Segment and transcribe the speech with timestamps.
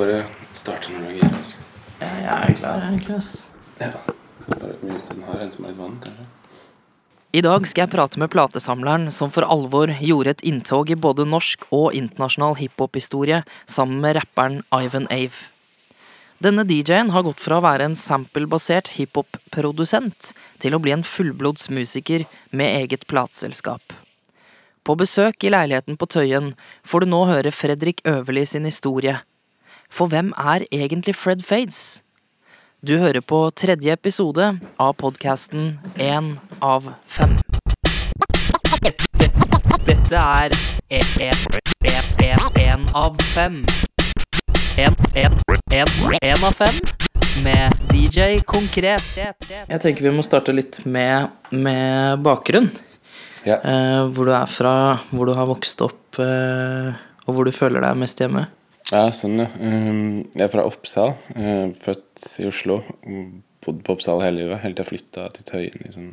[0.00, 0.24] bare
[0.56, 1.30] starte når du er gira.
[1.36, 1.56] altså.
[2.00, 3.16] Jeg er klar, egentlig.
[3.16, 3.32] ass.
[3.80, 3.92] Ja.
[4.50, 6.28] Bare mute den her, hente meg litt vann, kanskje.
[7.30, 11.28] I dag skal jeg prate med platesamleren som for alvor gjorde et inntog i både
[11.30, 15.46] norsk og internasjonal hiphop-historie sammen med rapperen Ivan Ave.
[16.42, 21.68] Denne DJ-en har gått fra å være en samplebasert hiphop-produsent til å bli en fullblods
[21.70, 23.94] musiker med eget plateselskap.
[24.82, 29.20] På besøk i leiligheten på Tøyen får du nå høre Fredrik Øverli sin historie.
[29.90, 32.02] For hvem er egentlig Fred Fades?
[32.86, 34.46] Du hører på tredje episode
[34.80, 37.34] av podkasten Én av fem.
[39.84, 40.54] Dette er
[40.94, 43.64] én av fem.
[44.78, 46.78] Én av fem
[47.44, 49.10] med DJ Konkret.
[49.18, 52.70] Jeg tenker vi må starte litt med, med bakgrunn.
[53.42, 53.58] Ja.
[53.58, 54.76] Eh, hvor du er fra,
[55.10, 56.94] hvor du har vokst opp, eh,
[57.26, 58.46] og hvor du føler deg mest hjemme.
[58.90, 59.48] Ja, sånn, ja.
[59.60, 61.14] Um, Jeg er fra Oppsal.
[61.36, 62.80] eh, Født i Oslo.
[63.64, 66.10] Bodd på Oppsal hele livet, helt til jeg flytta til Tøyen i sånn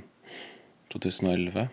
[0.93, 1.67] 2011.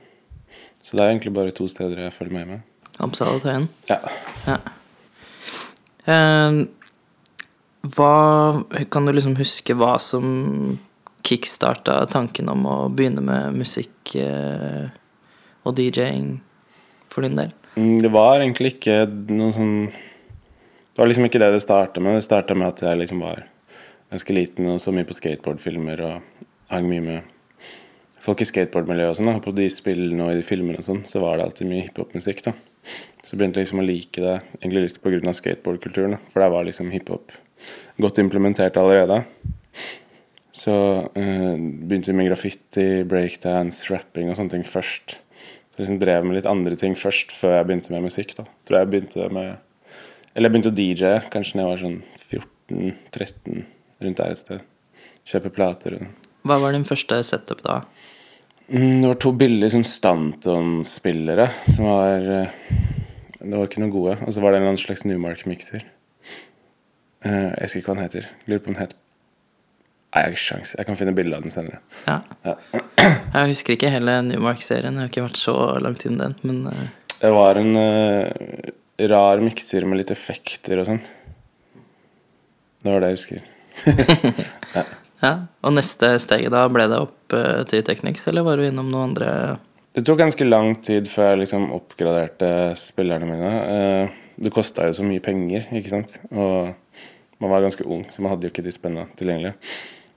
[0.84, 2.62] Så det er egentlig bare to steder jeg følger meg hjemme.
[3.04, 3.68] Oppsal og Tøyen.
[3.90, 3.98] Ja.
[4.46, 4.58] Ja.
[6.04, 6.64] Uh,
[7.94, 10.78] hva Kan du liksom huske hva som
[11.24, 14.88] kickstarta tanken om å begynne med musikk uh,
[15.64, 16.38] og DJ-ing
[17.08, 17.52] for din del?
[17.76, 18.98] Mm, Det var egentlig ikke
[19.32, 19.76] noe sånn
[20.94, 22.14] Det var liksom ikke det det starta med.
[22.14, 23.40] Det starta med at jeg liksom var
[24.12, 27.32] ganske liten og så mye på skateboardfilmer og hang mye med
[28.22, 29.40] folk i skateboardmiljøet og sånn.
[29.42, 32.44] På de spillene og i de filmene og sånn, så var det alltid mye hiphop-musikk,
[32.46, 32.54] da.
[33.24, 36.16] Så begynte jeg liksom å like det, egentlig litt av skateboardkulturen.
[36.30, 37.34] For der var liksom hiphop
[37.98, 39.24] godt implementert allerede.
[40.54, 40.72] Så
[41.10, 45.18] øh, begynte jeg med graffiti, breakdance, rapping og sånne ting først.
[45.74, 48.36] Så liksom drev med litt andre ting først, før jeg begynte med musikk.
[48.38, 48.46] da.
[48.62, 49.56] Tror jeg begynte med
[50.34, 53.64] Eller jeg begynte å DJ kanskje da jeg var sånn 14-13,
[54.04, 54.64] rundt der et sted.
[55.30, 55.94] Kjøpe plater.
[56.00, 57.80] og Hva var din første setup da?
[58.68, 62.58] Mm, Det var to billige sånn Stanton-spillere som var eh,
[63.38, 64.18] Det var ikke noe gode.
[64.26, 65.84] Og så var det en slags Newmark-mikser.
[67.24, 68.28] Eh, Jeg husker ikke hva den heter.
[68.48, 68.94] Lurer på om den het
[70.14, 70.72] Nei, jeg har ikke sjans.
[70.78, 71.80] Jeg kan finne bilde av den senere.
[72.06, 72.20] Ja.
[73.34, 76.84] Jeg husker ikke hele Newmark-serien, jeg har ikke vært så langt inn den, men eh,
[77.18, 77.74] Det var en
[78.98, 81.00] rar mikser med litt effekter og sånn.
[82.84, 83.44] Det var det jeg husker.
[85.24, 85.32] ja.
[85.64, 89.08] Og neste steget da, ble det opp eh, til Technics, eller var du innom noen
[89.10, 89.30] andre
[89.96, 93.52] Det tok ganske lang tid før jeg liksom oppgraderte spillerne mine.
[93.64, 96.16] Eh, Det kosta jo så mye penger, ikke sant.
[96.34, 96.74] Og
[97.42, 99.54] man var ganske ung, så man hadde jo ikke de spennene tilgjengelig.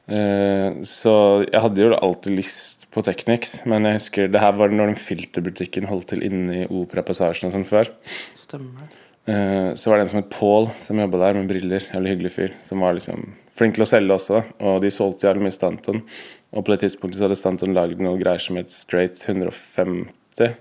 [0.10, 1.14] Eh, Så
[1.48, 5.00] jeg hadde jo alltid lyst på Technics, men jeg husker det her var når den
[5.00, 7.91] filterbutikken holdt til inne i Operapassasjen og sånn før.
[8.38, 8.88] Stemmer.
[9.28, 11.84] Eh, Så var det en som het Paul, som jobba der med briller.
[11.94, 12.56] Jævlig hyggelig fyr.
[12.63, 14.41] Som var liksom flink til å selge også.
[14.63, 16.02] Og de solgte jævlig mye Stanton.
[16.56, 20.56] Og på det tidspunktet så hadde Stanton lagd noe greier som het Straight 150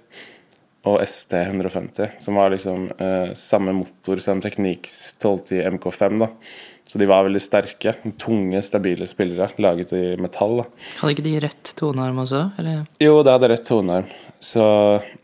[0.86, 2.16] og ST 150.
[2.22, 6.18] Som var liksom eh, samme motor som Techniques 1210 MK5.
[6.24, 6.28] da.
[6.86, 7.96] Så de var veldig sterke.
[8.22, 10.60] Tunge, stabile spillere laget i metall.
[10.62, 10.66] da.
[11.00, 12.84] Hadde ikke de rett tonearm også, eller?
[13.02, 14.06] Jo, det hadde rett tonearm.
[14.38, 14.62] Så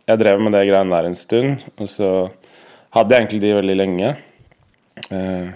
[0.09, 1.63] jeg drev med det greiene der en stund.
[1.79, 2.09] Og så
[2.97, 4.15] hadde jeg egentlig de veldig lenge.
[5.15, 5.53] Eh,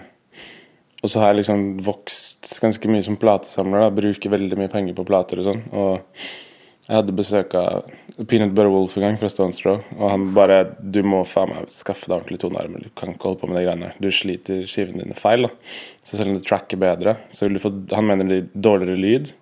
[1.03, 3.85] og så har jeg liksom vokst ganske mye som platesamler.
[3.87, 5.65] da, Bruker veldig mye penger på plater og sånn.
[5.75, 6.23] Og
[6.87, 7.89] jeg hadde besøk av
[8.31, 11.71] Peanut Butter Wolf en gang fra Stones Row, Og han bare 'Du må faen meg
[11.71, 12.85] skaffe deg ordentlig tonearmer.
[12.85, 13.95] Du kan ikke holde på med de greiene der.
[14.01, 15.51] Du sliter skivene dine feil.' da.
[16.05, 18.97] Så selv om det tracker bedre, så vil du få Han mener det gir dårligere
[18.97, 19.33] lyd.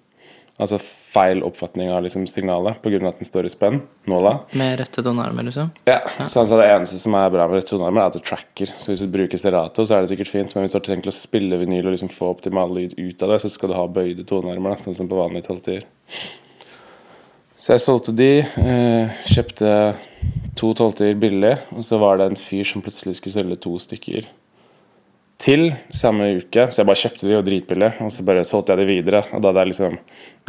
[0.55, 3.09] Altså feil oppfatning av liksom signalet pga.
[3.09, 3.83] at den står i spenn.
[4.07, 4.45] Nåla.
[4.53, 5.71] Med rette tonearmer, liksom?
[5.85, 8.23] Ja, så han sa det eneste som er bra med rette tonearmer, er at det
[8.23, 8.71] tracker.
[8.79, 11.11] Så hvis du bruker Serato, så er det sikkert fint, men hvis du har tenkt
[11.11, 13.87] å spille vinyl og liksom få optimal lyd ut av det, så skal du ha
[13.89, 15.83] bøyde tonearmer, da, sånn som på vanlige tolvtier.
[17.65, 19.69] Så jeg solgte de, eh, kjøpte
[20.53, 24.27] to tolvter billig, og så var det en fyr som plutselig skulle selge to stykker
[25.41, 28.83] til samme uke, så jeg bare kjøpte de og dritbillig, og så bare solgte jeg
[28.83, 29.97] de videre, og da hadde jeg liksom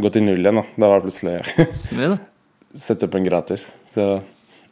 [0.03, 0.65] gått i null igjen, da.
[0.75, 1.37] Da var det plutselig
[1.85, 2.27] sett
[2.75, 3.69] sette opp en gratis.
[3.87, 4.09] Så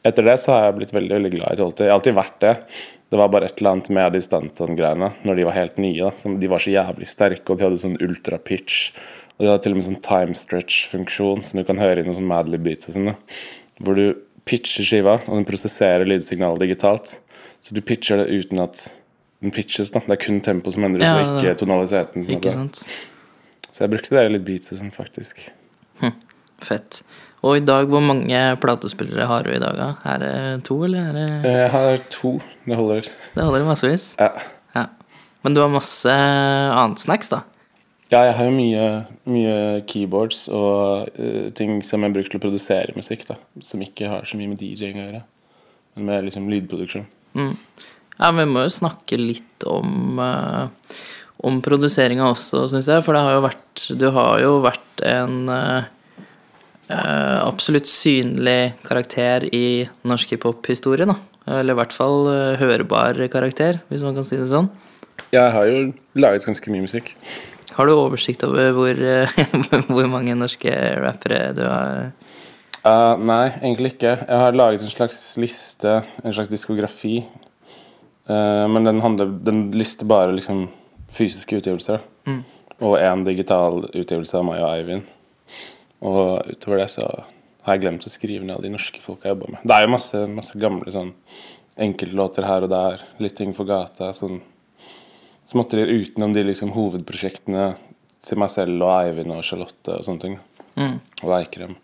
[0.04, 1.74] etter det så har jeg blitt veldig veldig glad i 12.
[1.80, 2.54] Jeg har alltid vært det.
[3.08, 6.12] Det var bare et eller annet med de Stanton-greiene når de var helt nye.
[6.12, 6.32] da.
[6.44, 8.90] De var så jævlig sterke, og de hadde sånn ultra-pitch.
[9.38, 12.20] Og de har til og med sånn time stretch-funksjon, så du kan høre inn noen
[12.20, 13.14] sånn Madley beats og sånn.
[13.82, 14.06] Hvor du
[14.46, 17.18] pitcher skiva, og den prosesserer lydsignalet digitalt.
[17.64, 18.90] Så du pitcher det uten at
[19.44, 20.04] den pitches, da.
[20.06, 22.28] Det er kun tempo som endres, Ja, og ikke tonaliteten.
[22.32, 22.84] Ikke sant?
[23.74, 25.48] Så jeg brukte det i litt beats og sånn, faktisk.
[26.64, 27.02] Fett.
[27.44, 29.76] Og i dag, hvor mange platespillere har du i dag?
[29.76, 29.88] da?
[30.08, 30.36] Er det
[30.68, 32.38] to, eller er det Jeg har to.
[32.64, 33.10] Det holder.
[33.34, 34.06] Det holder massevis.
[34.20, 34.30] Ja.
[34.78, 34.86] Ja.
[35.44, 37.42] Men du har masse annet snacks, da?
[38.14, 38.88] Ja, jeg har jo mye,
[39.26, 39.54] mye
[39.90, 43.40] keyboards og uh, ting som jeg bruker til å produsere musikk, da.
[43.66, 45.22] Som ikke har så mye med DJ-ing å gjøre.
[45.98, 47.08] Men med liksom lydproduksjon.
[47.34, 50.70] Ja, vi må jo snakke litt om uh,
[51.44, 53.02] om produseringa også, syns jeg.
[53.06, 55.90] For det har jo vært Du har jo vært en uh,
[56.94, 61.18] absolutt synlig karakter i norsk hiphop-historie, da.
[61.50, 62.30] Eller i hvert fall
[62.62, 64.70] hørbar karakter, hvis man kan si det sånn.
[65.34, 65.90] Jeg har jo
[66.22, 67.16] laget ganske mye musikk.
[67.74, 69.34] Har du oversikt over hvor, eh,
[69.94, 70.74] hvor mange norske
[71.04, 72.12] rappere du har
[72.84, 74.12] Uh, nei, egentlig ikke.
[74.28, 77.22] Jeg har laget en slags liste, en slags diskografi.
[78.28, 80.66] Uh, men den, handler, den lister bare liksom
[81.16, 82.04] fysiske utgivelser.
[82.28, 82.42] Mm.
[82.84, 85.08] Og én digital utgivelse av meg og Eivind.
[86.04, 87.08] Og utover det så
[87.64, 89.64] har jeg glemt å skrive ned alle de norske folka jeg jobba med.
[89.64, 91.14] Det er jo masse, masse gamle sånn
[91.88, 93.06] enkeltlåter her og der.
[93.24, 94.12] Litt ting for gata.
[94.12, 94.42] sånn
[95.48, 97.74] Småtterier utenom de liksom hovedprosjektene
[98.24, 100.38] til meg selv og Eivind og Charlotte og sånne ting.
[100.80, 101.76] Og Eikrem.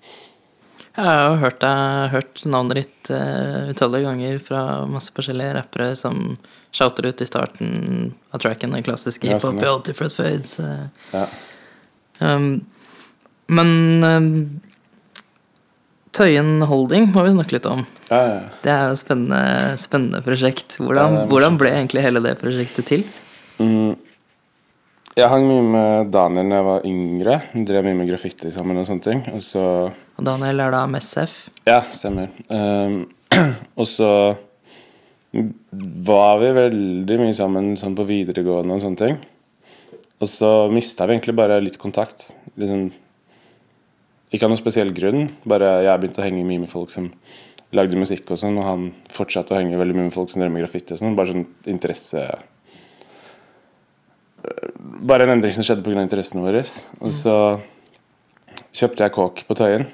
[0.99, 5.93] Jeg har jo hørt, deg, hørt navnet ditt uh, utallige ganger fra masse forskjellige rappere
[5.95, 6.33] som
[6.75, 7.69] shouter ut i starten
[8.35, 9.75] av tracken den klassiske Ja, hiphop sånn, i ja.
[9.75, 10.57] All Different Fades.
[10.59, 11.27] Uh, Ja.
[12.19, 12.49] Um,
[13.47, 14.33] men um,
[16.11, 17.85] Tøyen Holding må vi snakke litt om.
[18.09, 18.43] Ja, ja, ja.
[18.65, 19.41] Det er jo et spennende,
[19.79, 20.75] spennende prosjekt.
[20.81, 23.05] Hvordan, hvordan ble egentlig hele det prosjektet til?
[23.59, 23.97] Mm.
[25.19, 27.39] Jeg hang mye med Daniel da jeg var yngre.
[27.67, 29.23] Drev mye med graffiti sammen og sånne ting.
[29.33, 31.33] Og så Og Daniel er da MSF?
[31.67, 32.29] Ja, stemmer.
[32.47, 33.01] Um,
[33.79, 34.11] og så
[36.09, 39.19] var vi veldig mye sammen sånn på videregående og sånne ting.
[40.19, 42.29] Og så mista vi egentlig bare litt kontakt.
[42.59, 42.89] Liksom,
[44.31, 47.11] ikke av noen spesiell grunn, bare jeg begynte å henge mye med folk som
[47.75, 50.51] lagde musikk og sånn, og han fortsatte å henge veldig mye med folk som drev
[50.53, 51.17] med graffiti og sånn.
[51.17, 52.23] Bare sånn interesse
[55.09, 56.01] Bare en endring som skjedde pga.
[56.01, 56.63] interessene våre.
[56.99, 57.35] Og så
[58.75, 59.87] kjøpte jeg kåk på Tøyen.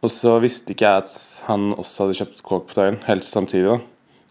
[0.00, 1.14] Og så visste ikke jeg at
[1.50, 3.68] han også hadde kjøpt kåk på Tøyen, helst samtidig.
[3.68, 3.80] da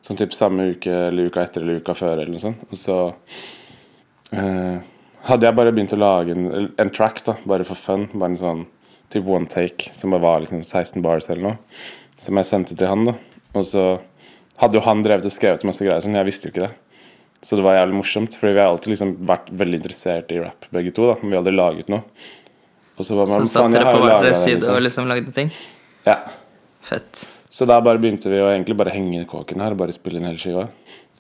[0.06, 2.22] Sånn typ samme uke eller uka etter eller uka før.
[2.22, 2.96] eller noe sånt Og så
[4.32, 4.80] eh,
[5.28, 8.08] hadde jeg bare begynt å lage en, en track, da bare for fun.
[8.14, 8.66] Bare en sånn
[9.14, 11.58] typ one take som bare var liksom 16 bars eller noe.
[12.18, 13.06] Som jeg sendte til han.
[13.12, 13.18] da
[13.60, 13.86] Og så
[14.60, 16.18] hadde jo han drevet og skrevet masse greier sånn.
[16.18, 16.74] Jeg visste jo ikke det.
[17.42, 20.66] Så det var jævlig morsomt, fordi vi har alltid liksom vært veldig interessert i rap,
[20.76, 21.08] begge to.
[21.08, 22.04] da Men vi har aldri laget noe.
[23.00, 24.76] Og så var Så satt dere på hver deres side liksom.
[24.76, 25.52] og liksom lagde ting?
[26.04, 26.18] Ja.
[26.84, 27.24] Fett.
[27.50, 30.20] Så da bare begynte vi å egentlig bare henge i kåken her og bare spille
[30.20, 30.68] inn hele skiva.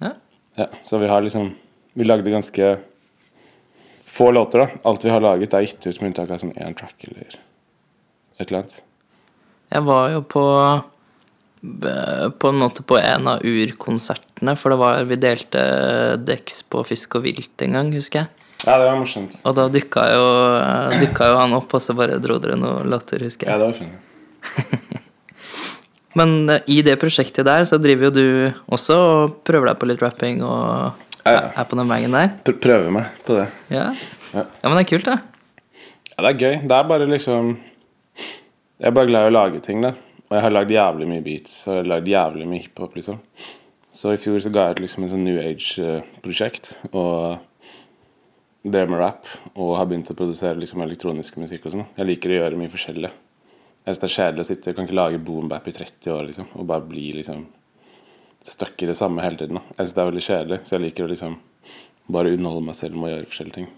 [0.03, 0.11] Ja.
[0.59, 1.53] Ja, så vi har liksom
[1.95, 2.77] Vi lagde ganske
[4.05, 4.67] få låter, da.
[4.85, 7.39] Alt vi har laget, er gitt ut med unntak av sånn én track eller
[8.39, 8.75] et eller annet.
[9.73, 10.43] Jeg var jo på
[11.59, 14.28] på en måte på en av urkonsertene,
[14.59, 15.61] for det var Vi delte
[16.25, 18.29] deks på Fisk og vilt en gang, husker jeg.
[18.65, 19.37] Ja, det var morsomt.
[19.47, 20.23] Og da dukka jo,
[20.99, 23.53] dukka jo han opp, og så bare dro dere noen låter, husker jeg.
[23.53, 24.99] Ja, det var fint.
[26.19, 28.25] Men eh, i det prosjektet der så driver jo du
[28.73, 31.41] også og prøver deg på litt rapping og Ja, ja.
[31.61, 32.31] er på den veien der.
[32.47, 33.47] Pr prøver meg på det.
[33.71, 33.89] Ja.
[34.33, 34.43] Ja.
[34.45, 35.17] ja, men det er kult, da.
[36.15, 36.55] Ja, det er gøy.
[36.67, 37.53] Det er bare liksom
[38.79, 39.93] Jeg er bare glad i å lage ting, da.
[40.29, 43.17] Og jeg har lagd jævlig mye beats og jeg har lagd jævlig mye hiphop, liksom.
[43.99, 47.41] Så i fjor så ga jeg ut liksom en sånn New Age-prosjekt og
[48.63, 49.27] drev med rap
[49.57, 51.89] og har begynt å produsere liksom elektronisk musikk og sånn.
[51.97, 53.09] Jeg liker å gjøre mye forskjellig.
[53.11, 56.23] Jeg synes det er kjedelig å sitte Jeg kan ikke lage boom-bap i 30 år
[56.29, 57.43] liksom og bare bli liksom
[58.47, 59.59] stuck i det samme hele tiden.
[59.59, 59.65] Da.
[59.73, 61.37] Jeg synes det er veldig kjedelig, så jeg liker å liksom
[62.15, 63.69] bare underholde meg selv med å gjøre forskjellige ting.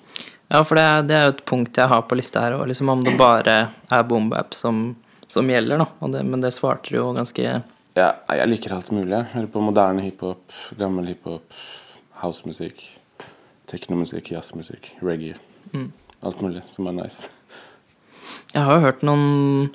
[0.54, 2.94] Ja, for det det er jo et punkt jeg har på lista her, òg, liksom
[2.94, 3.60] om det bare
[3.90, 4.92] er boombap som,
[5.26, 6.12] som gjelder, da.
[6.14, 7.62] Det, men det svarte du jo ganske
[7.98, 9.12] Ja, jeg liker alt mulig.
[9.12, 11.56] Jeg hører på moderne hiphop, gammel hiphop,
[12.22, 12.80] housemusikk,
[13.68, 15.36] teknomusikk, jazzmusikk, reggae.
[16.24, 17.28] Alt mulig som er nice.
[18.54, 19.74] Jeg har jo hørt noen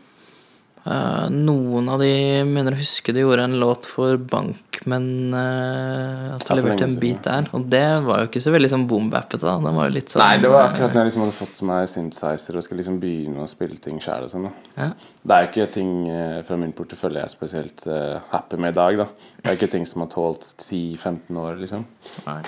[0.87, 2.11] eh, Noen av de
[2.49, 7.03] mener å huske de gjorde en låt for Bankmenn uh, At de leverte en bit
[7.03, 7.49] beat der.
[7.57, 9.57] Og det var jo ikke så veldig sånn boom-bappete, da.
[9.63, 11.91] Den var jo litt sånn Nei, det var akkurat når jeg liksom hadde fått meg
[11.93, 14.49] synthesizer og skulle liksom begynne å spille ting sjæl sånn.
[14.79, 14.91] ja.
[15.27, 18.79] Det er ikke ting eh, fra min portefølje jeg er spesielt uh, happy med i
[18.79, 19.09] dag, da.
[19.41, 21.87] Det er ikke ting som har tålt 10-15 år, liksom.
[22.29, 22.41] Nei.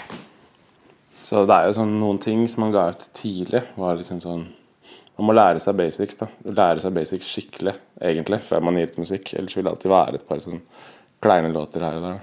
[1.25, 4.47] Så det er jo sånn noen ting som man ga ut tidlig, var liksom sånn
[5.18, 6.28] Man må lære seg basics, da.
[6.46, 9.32] Lære seg basics skikkelig, egentlig, før man gir ut musikk.
[9.38, 10.60] Ellers vil det alltid være et par sånn
[11.25, 12.20] kleine låter her og der.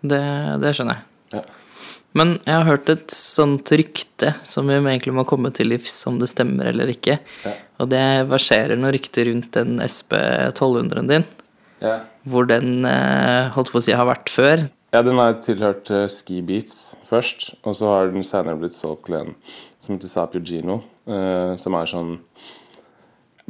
[0.00, 0.20] Det,
[0.62, 1.40] det skjønner jeg.
[1.40, 1.42] Ja.
[2.18, 6.18] Men jeg har hørt et sånt rykte som vi egentlig må komme til livs om
[6.22, 7.20] det stemmer eller ikke.
[7.46, 7.54] Ja.
[7.82, 11.26] Og det verserer noen rykter rundt den SP 1200-en din.
[11.80, 12.00] Ja.
[12.28, 14.66] Hvor den eh, holdt på å si har vært før.
[14.90, 19.06] Ja, den har tilhørt uh, Ski Beats først, og så har den senere blitt solgt
[19.06, 19.36] til en
[19.78, 20.80] som heter Sapio Gino,
[21.10, 22.14] uh, som er sånn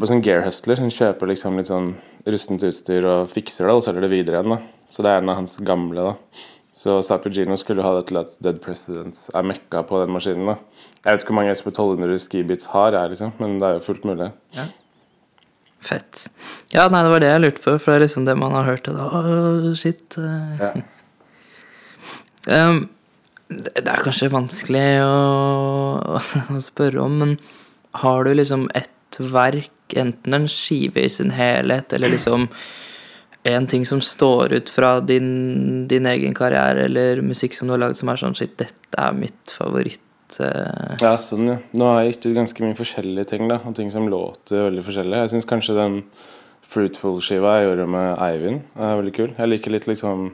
[0.00, 0.81] bare sånn gear hustler.
[0.81, 1.90] Hun kjøper liksom litt sånn
[2.25, 4.55] rustent utstyr og fikser det, og selger det videre igjen.
[4.57, 4.87] da.
[4.90, 6.07] Så det er en av hans gamle.
[6.11, 6.43] da.
[6.81, 10.47] Så Sapio Gino skulle ha det til at Dead Presidents er mekka på den maskinen.
[10.47, 10.57] da.
[11.05, 13.85] Jeg vet ikke hvor mange SP1200 skibits Beats har, jeg, liksom, men det er jo
[13.88, 14.31] fullt mulig.
[14.57, 14.64] Ja.
[15.81, 16.26] Fett.
[16.73, 18.69] Ja, nei, det var det jeg lurte på, for det er liksom det man har
[18.69, 18.88] hørt.
[18.88, 20.17] Da, Åh, shit.
[20.19, 20.64] eh.
[20.64, 20.73] Ja.
[22.49, 22.87] Um,
[23.50, 26.19] det er kanskje vanskelig å,
[26.57, 27.37] å spørre om, men
[28.04, 32.47] har du liksom et verk, enten en skive i sin helhet, eller liksom
[33.50, 37.83] en ting som står ut fra din, din egen karriere, eller musikk som du har
[37.83, 41.57] lagd som er sånn shit, dette er mitt favoritt eh, Ja, sånn, ja.
[41.73, 44.85] Nå har jeg gitt ut ganske mye forskjellige ting, da, og ting som låter veldig
[44.87, 45.25] forskjellig.
[45.25, 46.04] Jeg syns kanskje den
[46.71, 49.30] Fruitful-skiva jeg gjorde med Eivind, er veldig kul.
[49.35, 50.28] Jeg liker litt liksom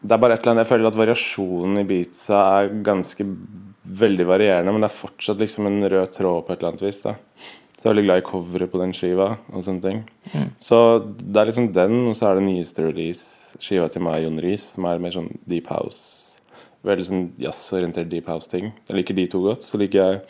[0.00, 3.24] Det er bare et eller annet Jeg føler at variasjonen i beatsa er ganske
[3.88, 7.00] veldig varierende, men det er fortsatt liksom en rød tråd på et eller annet vis.
[7.02, 7.14] da
[7.74, 10.02] Så jeg er veldig glad i coveret på den skiva og sånne ting.
[10.58, 10.78] Så
[11.18, 14.68] det er liksom den, og så er det nyeste release, skiva til meg, Jon Riis,
[14.74, 16.38] som er mer sånn deep house.
[16.86, 18.72] Veldig sånn jazzorientert deep house-ting.
[18.86, 19.66] Jeg liker de to godt.
[19.66, 20.20] Så liker jeg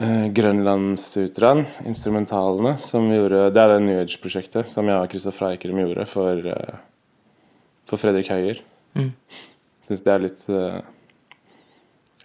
[0.00, 5.52] eh, Grønlandssutraen, instrumentalene, som vi gjorde Det er det New Age-prosjektet som jeg og Kristoffer
[5.54, 6.89] Eikrem gjorde for, eh,
[7.90, 8.62] for Fredrik Høyer.
[8.94, 9.12] Mm.
[9.86, 10.80] Syns det er litt eh,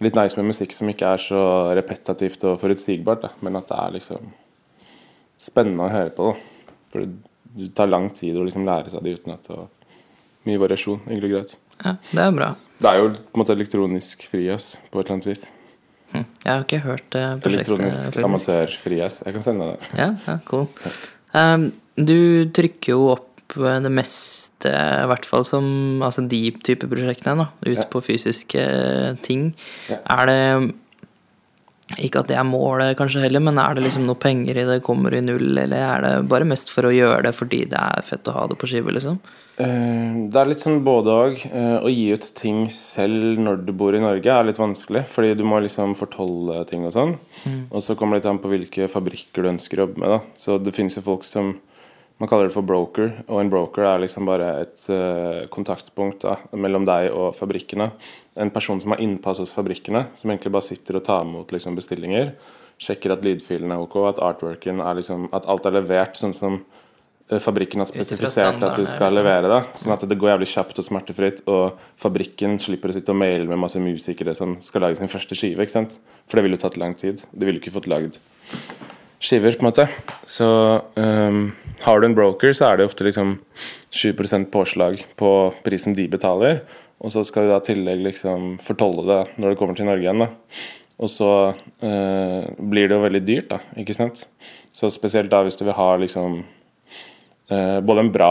[0.04, 1.42] Litt nice med musikk som ikke er så
[1.72, 4.26] repetativt og forutsigbart, da, men at det er liksom
[5.40, 6.34] spennende å høre på.
[6.34, 6.74] Da.
[6.92, 9.70] For det, tar lang tid å liksom lære seg det uten at det er
[10.50, 11.00] mye variasjon.
[11.06, 11.54] Egentlig greit.
[11.80, 12.50] Ja, det er bra.
[12.76, 15.46] Det er jo på en måte elektronisk frijazz på et eller annet vis.
[16.12, 16.26] Hm.
[16.44, 17.52] Jeg har ikke hørt det prosjektet.
[17.54, 19.22] Elektronisk amatørfrijazz.
[19.24, 20.02] Jeg kan sende deg det.
[20.02, 20.68] Ja, ja, cool.
[21.32, 22.18] Um, du
[22.52, 27.48] trykker jo opp eh, det meste, i hvert fall som altså de type prosjektene, da,
[27.64, 27.84] ut Ja.
[27.84, 29.54] på fysiske ting.
[29.88, 29.98] Ja.
[30.10, 30.74] Er det
[32.02, 34.82] Ikke at det er målet, kanskje heller, men er det liksom noe penger i det,
[34.82, 38.02] kommer i null, eller er det bare mest for å gjøre det fordi det er
[38.02, 39.20] fett å ha det på skive, liksom?
[39.56, 41.38] Eh, Det er litt sånn både.
[41.46, 45.06] Eh, Å gi ut ting selv når du bor i Norge, er litt vanskelig.
[45.06, 47.18] Fordi du må liksom fortolle ting og sånn.
[47.70, 50.08] Og så kommer det litt an på hvilke fabrikker du ønsker å jobbe med.
[50.08, 51.54] da Så det finnes jo folk som
[52.16, 56.38] Man kaller det for broker, og en broker er liksom bare et uh, kontaktpunkt da
[56.56, 57.90] mellom deg og fabrikkene.
[58.40, 61.76] En person som har innpass hos fabrikkene, som egentlig bare sitter og tar imot liksom,
[61.76, 62.32] bestillinger.
[62.80, 66.58] Sjekker at lydfilen er ok, at artworken er liksom At alt er levert sånn som
[66.60, 69.16] eh, fabrikken har spesifisert at du skal liksom.
[69.16, 69.60] levere det.
[69.80, 73.48] Sånn at det går jævlig kjapt og smertefritt, og fabrikken slipper å sitte og maile
[73.48, 75.60] med masse musikere som skal lage sin første skive.
[75.60, 76.00] ikke sant?
[76.24, 77.28] For det ville jo tatt lang tid.
[77.32, 78.20] Det ville ikke fått lagd
[79.26, 79.86] skiver, på en måte.
[80.30, 80.46] Så
[80.94, 81.52] um,
[81.82, 83.36] har du en broker, så er det ofte liksom
[83.90, 85.30] 20 påslag på
[85.66, 86.62] prisen de betaler.
[87.02, 90.06] Og så skal du da i tillegg liksom fortolle det når det kommer til Norge
[90.06, 90.24] igjen.
[90.24, 90.30] da.
[90.96, 94.24] Og så uh, blir det jo veldig dyrt, da, ikke sant.
[94.76, 98.30] Så spesielt da hvis du vil ha liksom uh, både en bra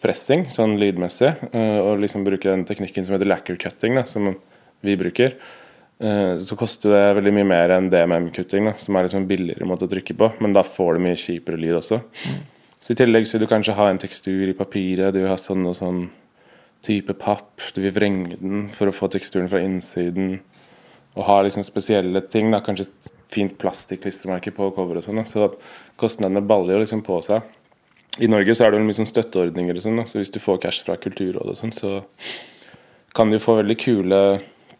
[0.00, 4.32] pressing, sånn lydmessig, uh, og liksom bruke den teknikken som heter lacquer cutting, da, som
[4.86, 5.36] vi bruker,
[5.96, 9.90] så koster det veldig mye mer enn DMM-kutting, som er liksom en billigere måte å
[9.90, 12.02] trykke på, men da får du mye kjipere lyd også.
[12.76, 15.38] Så i tillegg så vil du kanskje ha en tekstur i papiret, du vil ha
[15.40, 16.02] sånn og sånn
[16.84, 20.36] type papp, du vil vrenge den for å få teksturen fra innsiden,
[21.16, 25.48] og ha liksom spesielle ting, da, kanskje et fint plastikklistremerke på cover og sånn, så
[25.98, 27.46] kostnadene baller jo liksom på seg.
[28.20, 30.60] I Norge så er det jo mye sånn støtteordninger og sånn, så hvis du får
[30.62, 31.96] cash fra Kulturrådet og sånn, så
[33.16, 34.20] kan du få veldig kule,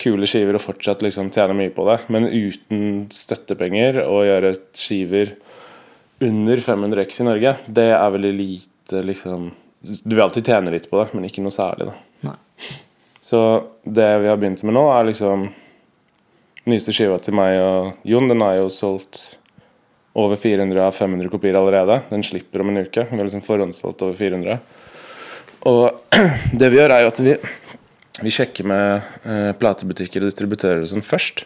[0.03, 1.99] kule skiver og fortsatt liksom tjene mye på det.
[2.13, 5.37] Men uten støttepenger og gjøre skiver
[6.25, 9.51] under 500 X i Norge, det er veldig lite liksom
[9.87, 12.31] Du vil alltid tjene litt på det, men ikke noe særlig, da.
[12.31, 12.37] Nei.
[13.23, 13.41] Så
[13.83, 15.49] det vi har begynt med nå, er liksom
[16.67, 19.37] Nyeste skiva til meg og Jon, den har jo solgt
[20.19, 22.01] over 400 av 500 kopier allerede.
[22.09, 23.05] Den slipper om en uke.
[23.07, 24.57] Vi har liksom forhåndssolgt over 400.
[25.71, 26.17] Og
[26.59, 27.35] det vi gjør, er jo at vi,
[28.23, 31.45] vi sjekker med eh, platebutikker og distributører og sånn først.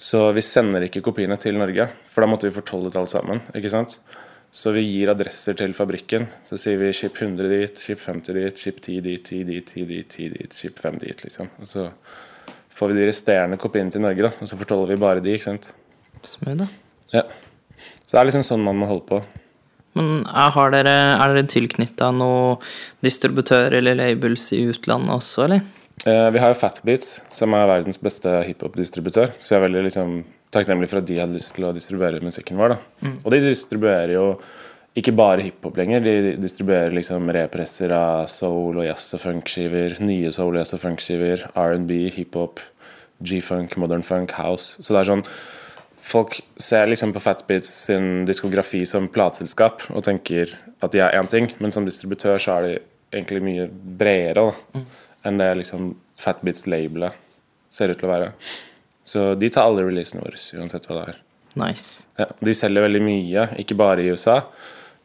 [0.00, 3.42] Så vi sender ikke kopiene til Norge, for da måtte vi fortollet alt sammen.
[3.56, 3.98] ikke sant?
[4.56, 6.28] Så vi gir adresser til fabrikken.
[6.44, 9.88] Så sier vi skip 100 dit, skip 50 dit, skip 10 dit, 10 dit, 10
[9.90, 11.50] dit, 10 dit, skip 5 dit, liksom.
[11.60, 11.88] Og så
[12.76, 15.48] får vi de resterende kopiene til Norge, da, og så fortoller vi bare de, ikke
[15.48, 15.72] sant.
[16.24, 16.68] Smooth, da.
[17.12, 17.26] Ja.
[18.04, 19.20] Så det er liksom sånn man må holde på.
[19.96, 22.62] Men er, har dere, er dere tilknytta noen
[23.04, 25.64] distributører eller labels i utlandet også, eller?
[26.04, 29.32] Eh, vi har jo Fatbeats, som er verdens beste hiphop-distributør.
[29.40, 30.20] Så vi er veldig liksom
[30.54, 32.76] takknemlige for at de hadde lyst til å distribuere musikken vår.
[32.76, 33.10] da.
[33.24, 34.28] Og de distribuerer jo
[34.96, 36.04] ikke bare hiphop lenger.
[36.04, 39.98] De distribuerer liksom represser av soul og jazz og funkskiver.
[40.00, 41.48] Nye soul, jazz og funkskiver.
[41.52, 42.62] R&B, hiphop,
[43.24, 44.76] G-funk, modern funk, house.
[44.80, 45.26] Så det er sånn
[45.98, 50.52] Folk ser liksom på Fatbeats sin diskografi som plateselskap og tenker
[50.84, 52.72] at de er én ting, men som distributør så er de
[53.16, 54.82] egentlig mye bredere da,
[55.26, 57.16] enn det liksom Fatbeats-labelet
[57.72, 58.32] ser ut til å være.
[59.06, 61.20] Så de tar alle releasene våre, uansett hva det er.
[61.56, 62.04] Nice.
[62.18, 64.40] Ja, de selger veldig mye, ikke bare i USA.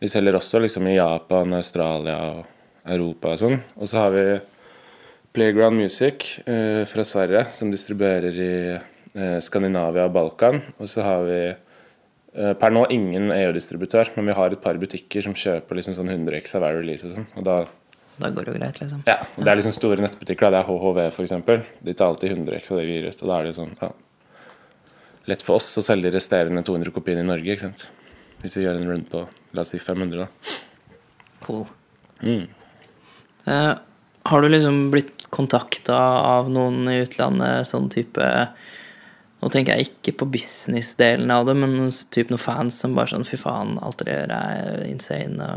[0.02, 3.60] De selger også liksom i Japan, Australia og Europa og sånn.
[3.78, 4.26] Og så har vi
[5.32, 8.56] Playground Music eh, fra Sverige, som distribuerer i
[9.44, 10.62] Skandinavia og Balkan.
[10.80, 15.26] Og så har vi eh, per nå ingen EU-distributør, men vi har et par butikker
[15.26, 17.28] som kjøper liksom sånn 100 X av hver release og sånn.
[17.36, 17.58] Og da
[18.22, 19.04] Da går det jo greit, liksom.
[19.08, 20.52] ja, og Det er liksom store nettbutikker.
[20.52, 21.76] da, Det er HHV, f.eks.
[21.82, 23.22] De tar alltid 100 X av det vi gir ut.
[23.24, 23.92] Og da er det sånn ja,
[25.32, 27.52] lett for oss å selge de resterende 200 kopiene i Norge.
[27.56, 27.90] ikke sant?
[28.42, 30.28] Hvis vi gjør en run på la oss si 500, da.
[31.46, 31.66] Cool.
[32.22, 32.48] Mm.
[33.46, 33.74] Eh,
[34.32, 35.98] har du liksom blitt kontakta
[36.38, 38.22] av noen i utlandet, sånn type
[39.42, 43.26] Nå tenker jeg ikke på business-delen av det, men typ noen fans som bare sånn
[43.26, 45.48] Fy faen, alt dere gjør er insane.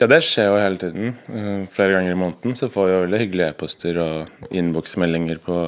[0.00, 1.12] Ja, det skjer jo hele tiden.
[1.30, 5.60] Eh, Flere ganger i måneden så får vi jo veldig hyggelige e-poster og innboksmeldinger på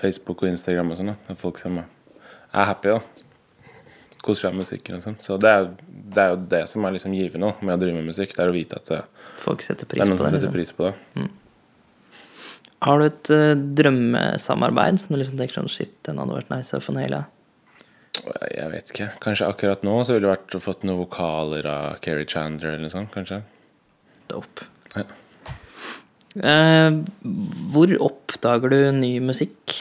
[0.00, 1.12] Facebook og Instagram og sånn.
[1.40, 1.88] Folk som er
[2.70, 3.00] happy, da.
[4.22, 5.18] Koser seg med musikken og sånn.
[5.18, 5.68] Så det er,
[6.14, 8.36] det er jo det som er liksom givende med å drive med musikk.
[8.36, 9.02] Det er å vite at det,
[9.40, 10.54] folk setter det er noen som setter Liksom.
[10.54, 11.28] pris på det.
[12.86, 16.76] Har du et uh, drømmesamarbeid som du liksom tenker sånn Shit, den hadde vært nice
[16.76, 17.26] å få naila?
[18.20, 19.08] Jeg vet ikke.
[19.22, 22.88] Kanskje akkurat nå så ville det vært å fått noen vokaler av Keri Chandler eller
[22.88, 23.42] noe sånt, kanskje.
[24.30, 24.66] Dope.
[24.96, 25.06] Ja.
[26.30, 27.00] Uh,
[27.72, 29.80] hvor oppdager du ny musikk?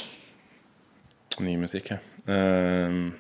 [1.40, 2.00] Ny musikk, ja.
[2.30, 3.12] Uh,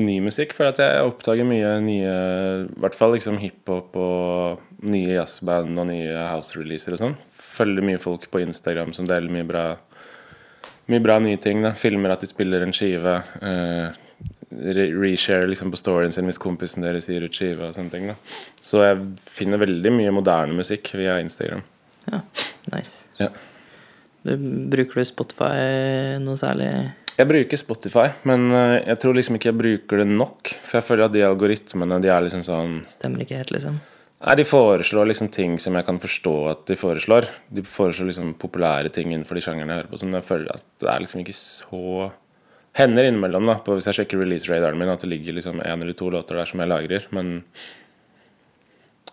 [0.00, 2.14] ny musikk, for at jeg oppdager mye nye
[2.66, 7.18] I hvert fall liksom hiphop og nye jazzband og nye house-releaser og sånn.
[7.54, 9.66] Følger mye folk på Instagram som deler mye bra
[10.92, 11.62] Mye bra nye ting.
[11.64, 13.14] da Filmer at de spiller en skive.
[13.40, 13.94] Uh,
[14.54, 17.70] Reshare liksom på storyen sin hvis kompisen deres gir ut skive.
[17.70, 18.14] og sånne ting da
[18.60, 21.64] Så jeg finner veldig mye moderne musikk via Instagram.
[22.12, 22.20] Ja,
[22.72, 23.08] nice.
[23.18, 23.30] Ja.
[24.24, 24.36] Du,
[24.72, 25.56] bruker du Spotify
[26.20, 26.68] noe særlig?
[27.14, 30.50] Jeg bruker Spotify, men eh, jeg tror liksom ikke jeg bruker det nok.
[30.66, 33.80] For jeg føler at de algoritmene de er liksom sånn Stemmer ikke helt, liksom?
[34.24, 37.28] Nei, De foreslår liksom ting som jeg kan forstå at de foreslår.
[37.52, 40.00] De foreslår liksom populære ting innenfor de sjangrene jeg hører på.
[40.00, 42.12] Sånn jeg føler at det er liksom ikke så
[42.74, 45.94] Hender innimellom, da, på hvis jeg sjekker release-radaren min, at det ligger liksom en eller
[45.94, 47.04] to låter der som jeg lagrer.
[47.14, 47.28] Men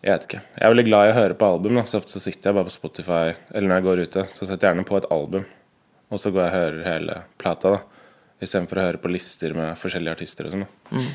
[0.01, 0.39] jeg vet ikke.
[0.55, 1.77] Jeg er veldig glad i å høre på album.
[1.77, 4.47] da Så ofte så sitter jeg bare på Spotify, eller når jeg går ute, så
[4.47, 5.45] setter jeg gjerne på et album.
[6.09, 8.07] Og så går jeg og hører hele plata, da.
[8.41, 10.65] Istedenfor å høre på lister med forskjellige artister og sånn.
[10.65, 11.05] da.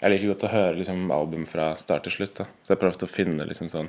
[0.00, 2.34] Jeg liker godt å høre liksom, album fra start til slutt.
[2.38, 3.88] da Så jeg prøvde å finne liksom sånn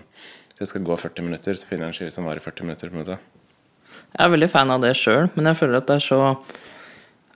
[0.49, 3.19] Hvis jeg skal gå 40 minutter, så finner jeg en skive som varer 40 minutter.
[4.17, 6.19] Jeg er veldig fan av det sjøl, men jeg føler at det er så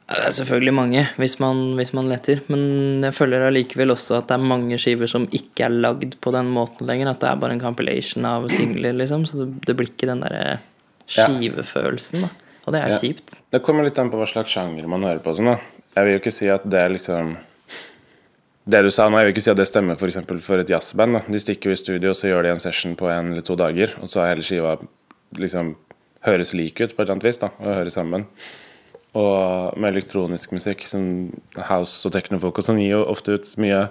[0.09, 2.41] Det er selvfølgelig mange, hvis man, hvis man leter.
[2.51, 6.33] Men jeg føler allikevel også at det er mange skiver som ikke er lagd på
[6.35, 7.13] den måten lenger.
[7.13, 9.23] At det er bare en compilation av singler, liksom.
[9.25, 10.59] Så det, det blir ikke den derre
[11.07, 12.29] skivefølelsen, da.
[12.65, 12.97] Og det er Ja.
[12.99, 13.41] kjipt.
[13.51, 15.33] Det kommer litt an på hva slags sjanger man hører på.
[15.35, 15.59] Sånn, da.
[15.95, 17.37] Jeg vil jo ikke si at det er liksom
[18.63, 21.25] Det du sa nå, jeg vil ikke si at det stemmer for, for et jazzband.
[21.27, 23.91] De stikker jo i studio, så gjør de en session på en eller to dager,
[23.99, 24.77] og så er hele skiva
[25.35, 25.73] liksom
[26.23, 28.23] høres lik ut på et eller annet vis, da, og hører sammen.
[29.19, 31.03] Og med elektronisk musikk, som
[31.67, 33.83] house og technofolk og sånn, gir jo ofte ut mye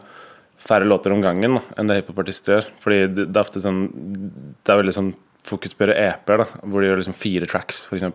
[0.63, 2.73] færre låter om gangen da, enn det hiphopartister gjør.
[2.83, 6.89] Fordi det, er ofte sånn Det er veldig sånn fokus på EP-er, da, hvor de
[6.89, 8.09] gjør liksom fire tracks, f.eks.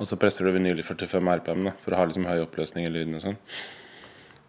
[0.00, 2.86] Og så presser du vinyl i 45 RPM da, for å ha liksom høy oppløsning
[2.86, 3.38] i lyden og sånn.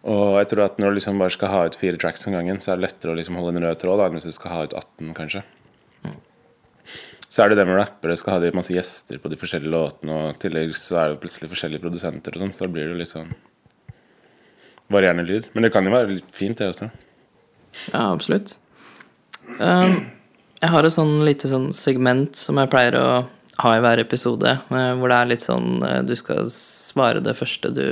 [0.02, 2.58] Og jeg tror at når du liksom bare skal ha ut fire tracks om gangen,
[2.60, 4.64] så er det lettere å liksom holde en rød tråd enn hvis du skal ha
[4.66, 5.44] ut 18, kanskje.
[7.32, 10.12] Så er det det med rappere, skal ha de masse gjester på de forskjellige låtene,
[10.12, 13.06] og i tillegg så er det plutselig forskjellige produsenter og sånn, så da blir det
[13.08, 13.30] sånn
[14.92, 15.48] varierende lyd.
[15.54, 16.90] Men det kan jo være litt fint, det også.
[17.94, 18.58] Ja, absolutt.
[19.56, 20.10] Um,
[20.60, 23.06] jeg har et sånn lite sånn segment som jeg pleier å
[23.62, 27.34] ha i hver episode, eh, hvor det er litt sånn eh, Du skal svare det
[27.36, 27.86] første du,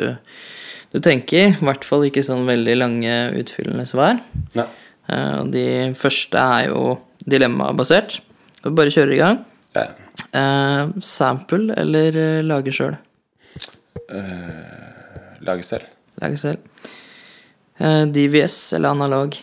[0.92, 1.52] du tenker.
[1.54, 4.18] I hvert fall ikke sånn veldig lange, utfyllende svar.
[4.56, 4.66] Ja.
[5.10, 5.66] Eh, de
[5.98, 8.18] første er jo dilemmabasert.
[8.64, 9.38] Vi bare kjører i gang.
[9.76, 9.86] Ja.
[10.36, 12.96] Eh, sample eller eh, lage sjøl?
[15.40, 15.86] Lage selv.
[16.20, 16.58] Lage selv.
[17.80, 19.38] DVS eller analog?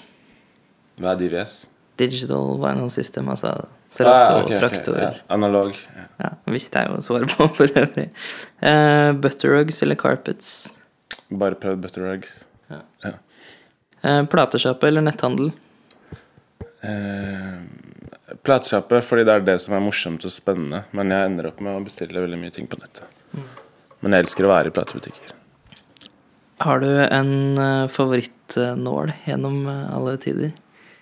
[1.01, 1.55] Hva er DVS?
[1.97, 3.55] Digital Vinyl System, altså
[3.89, 4.97] Serato, Ah, okay, og traktor.
[4.99, 5.09] Ja.
[5.33, 5.73] Analog.
[5.95, 6.03] Ja.
[6.17, 8.07] Ja, visste jeg jo svaret på for øvrig.
[8.61, 10.51] Eh, butterrugs eller carpets?
[11.29, 12.45] Bare prøvd butter rugs.
[12.71, 15.51] Eh, platesjappe eller netthandel?
[16.85, 17.57] Eh,
[18.43, 20.83] Platesjappe fordi det er det som er morsomt og spennende.
[20.95, 23.07] Men jeg ender opp med å bestille veldig mye ting på nettet.
[24.03, 25.33] Men jeg elsker å være i platebutikker.
[26.63, 30.53] Har du en eh, favorittnål gjennom eh, alle tider?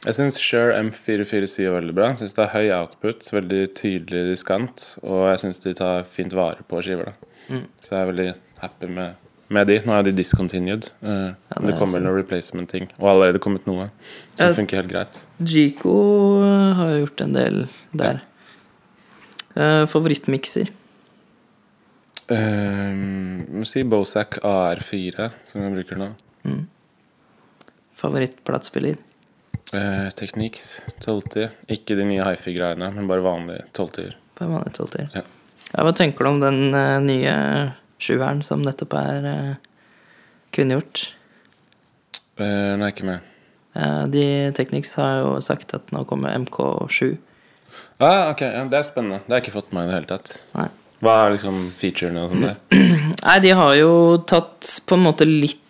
[0.05, 2.11] Jeg syns Shure M447 er veldig bra.
[2.11, 6.35] Jeg syns det er høy output, veldig tydelig diskant, og jeg syns de tar fint
[6.37, 7.13] vare på skiver.
[7.13, 7.31] da.
[7.49, 7.63] Mm.
[7.81, 8.27] Så jeg er veldig
[8.61, 9.15] happy med,
[9.55, 9.79] med de.
[9.87, 10.89] Nå er de discontinued.
[11.01, 13.89] Uh, Ja, det, det er kommer noen replacement-ting, og allerede kommet noe
[14.35, 14.53] som Ja.
[14.57, 15.19] funker helt greit.
[15.39, 15.95] Gico
[16.43, 17.61] eh, har jo gjort en del
[17.95, 18.21] der.
[19.55, 20.69] Uh, favorittmikser?
[22.31, 26.11] Uh, si Bosac AR4, som jeg bruker nå.
[27.95, 28.97] Favorittplatespiller?
[29.73, 31.49] Uh, Techniques 12-10.
[31.73, 34.17] Ikke de nye hifi-greiene, men bare vanlige 12-10-er.
[34.35, 35.07] På en vanlig tolvtier.
[35.15, 35.23] Ja.
[35.71, 37.35] Ja, hva tenker du om den uh, nye
[38.01, 39.53] sjueren som nettopp er uh,
[40.55, 41.07] kunngjort?
[42.39, 43.31] Uh, nei, ikke med.
[43.75, 47.15] Eh, de Technics har jo sagt at nå kommer MK7.
[47.99, 49.21] Ah, ok, ja, Det er spennende.
[49.25, 50.35] Det har jeg ikke fått med meg i det hele tatt.
[50.55, 50.67] Nei.
[51.03, 52.83] Hva er liksom featurene og sånt der?
[53.27, 53.91] Nei, de har jo
[54.27, 55.61] tatt på en måte litt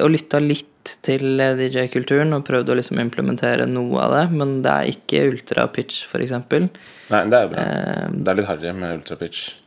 [0.00, 0.70] og lytta litt
[1.04, 5.22] til eh, DJ-kulturen og prøvd å liksom implementere noe av det, men det er ikke
[5.30, 6.68] ultra pitch, eksempel.
[7.12, 7.64] Nei, det er bra.
[7.64, 9.44] Eh, Det er litt harry med ultrapitch.
[9.52, 9.63] ah,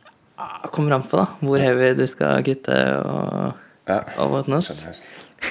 [0.74, 4.68] kommer an på, da, hvor heavy du skal kutte og, Ja, og whatnot.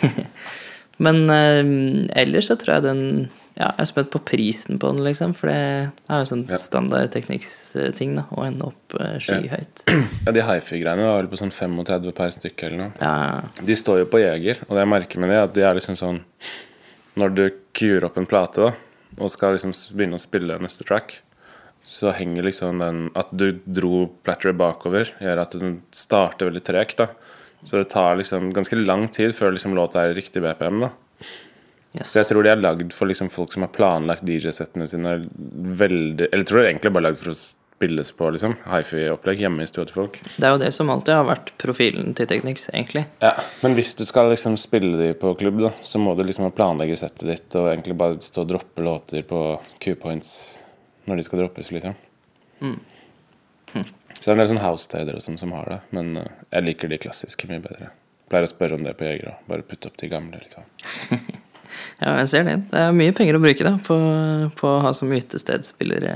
[1.04, 1.68] Men eh,
[2.22, 3.02] ellers så tror jeg den
[3.58, 5.58] Ja, jeg er spent på prisen på den, liksom, for det
[6.14, 6.58] er jo sånn Ja.
[6.62, 9.86] standard tekniks-ting, da, å ende opp eh, skyhøyt.
[9.90, 12.92] Ja, De hifi-greiene var vel på sånn 35 per stykke eller noe.
[13.02, 15.66] Ja, De står jo på Jeger, og det jeg merker med det, er at de
[15.66, 16.20] er liksom sånn
[17.18, 18.74] Når du kuer opp en plate da
[19.18, 21.16] og skal liksom begynne å spille neste track,
[21.88, 26.98] så henger liksom den At du dro platteret bakover, gjør at den starter veldig tregt.
[27.00, 27.08] da
[27.64, 30.82] Så det tar liksom ganske lang tid før liksom låta er i riktig BPM.
[30.84, 30.92] da
[31.96, 32.12] yes.
[32.12, 36.28] Så jeg tror de er lagd for liksom folk som har planlagt DJ-settene sine veldig
[36.28, 37.40] Eller jeg tror de er egentlig bare lagd for å
[37.78, 40.16] spilles på liksom hifi-opplegg hjemme i stua til folk.
[40.34, 43.04] Det er jo det som alltid har vært profilen til Technics, egentlig.
[43.22, 46.50] Ja, Men hvis du skal liksom spille de på klubb, da så må du liksom
[46.58, 49.44] planlegge settet ditt og egentlig bare stå og droppe låter på
[49.78, 50.64] Q-points
[51.08, 51.96] når de skal droppes, liksom.
[54.20, 56.66] Så det er en del sånn house-steder og sånn som har det, men uh, jeg
[56.66, 57.92] liker de klassiske mye bedre.
[58.32, 60.66] Pleier å spørre om det på Jeger og bare putte opp de gamle, liksom.
[62.00, 62.54] Ja, jeg ser det.
[62.72, 63.96] Det er mye penger å bruke da, på,
[64.58, 66.14] på å ha som utestedspillere.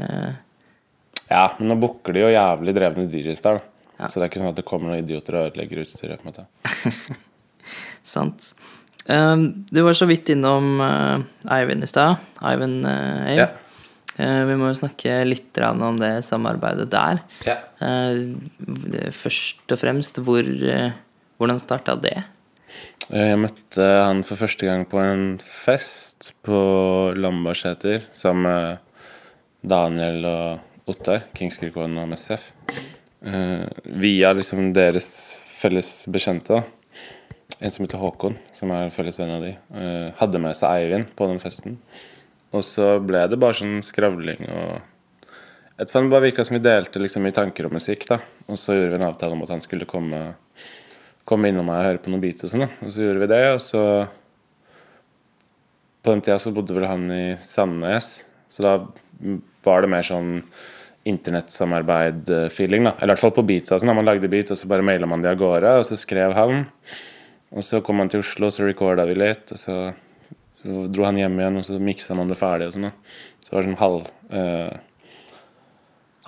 [1.27, 3.61] Ja, men nå booker de jo jævlig drevne dyr i stad,
[3.99, 4.07] Ja.
[4.09, 6.23] Så det er ikke sånn at det kommer noen idioter og ødelegger utstyret.
[6.23, 6.47] på en måte.
[8.15, 8.53] Sant.
[9.05, 11.21] Um, du var så vidt innom uh,
[11.53, 12.23] Eivind i stad.
[12.41, 13.35] Eivind uh, Ave.
[13.37, 13.49] Ja.
[14.21, 17.23] Uh, vi må jo snakke litt om det samarbeidet der.
[17.47, 17.57] Ja.
[17.81, 18.37] Uh,
[19.15, 20.93] først og fremst, hvor, uh,
[21.41, 22.19] hvordan starta det?
[23.11, 26.59] Eh, Jeg møtte han for første gang på en fest på
[27.17, 32.51] Lambertseter sammen med Daniel og Ottar, Kingskirkåen og MSF.
[33.25, 33.65] Eh,
[34.01, 35.09] via liksom deres
[35.59, 36.61] felles bekjente.
[36.61, 36.63] da.
[37.59, 40.69] En som heter Håkon, som er en felles venn av de, eh, hadde med seg
[40.69, 41.77] Eivind på den festen.
[42.51, 44.79] Og så ble det bare sånn skravling og
[45.81, 48.19] Jeg vet Det bare virka som vi delte liksom i tanker om musikk, da.
[48.45, 50.19] Og så gjorde vi en avtale om at han skulle komme
[51.27, 52.65] komme innom meg og høre på noen beats og sånn.
[52.65, 52.69] da.
[52.85, 53.83] Og så gjorde vi det, og så
[56.01, 58.07] På den tida så bodde vel han i Sandnes,
[58.49, 58.71] så da
[59.61, 60.39] var det mer sånn
[61.05, 62.95] internettsamarbeid-feeling, da.
[62.97, 63.77] Eller i hvert fall på beatsa.
[63.77, 65.93] Sånn, da man lagde beats, og så bare maila man de av gårde, og så
[66.01, 66.63] skrev han.
[67.53, 69.61] Og så kom han til Oslo, og så recorda vi litt, og
[70.61, 72.91] så dro han hjem igjen, og så miksa man det ferdig og sånn.
[73.41, 74.79] Så det var sånn halv eh,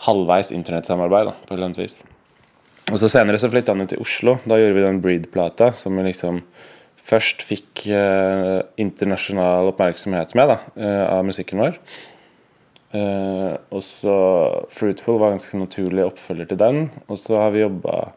[0.08, 2.02] halvveis internettsamarbeid, da, på et eller annet vis.
[2.91, 4.38] Og så senere så flytta han ut til Oslo.
[4.50, 6.41] Da gjorde vi den Breed-plata som vi liksom
[7.04, 11.78] først fikk eh, internasjonal oppmerksomhet med da, eh, av musikken vår.
[12.93, 14.17] Eh, og så
[14.72, 16.84] Fruitful var ganske naturlig oppfølger til den.
[17.08, 18.13] Og så har vi jobba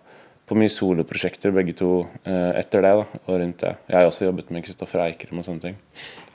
[0.47, 1.91] på mye soloprosjekter begge to
[2.25, 2.93] eh, etter det.
[3.01, 3.75] da, og rundt det.
[3.91, 5.79] Jeg har også jobbet med Kristoffer Eikrem og sånne ting.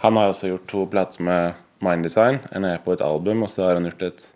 [0.04, 3.50] Han har også gjort to plater med Mind Design, en EP og et album, og
[3.50, 4.28] så har han gjort et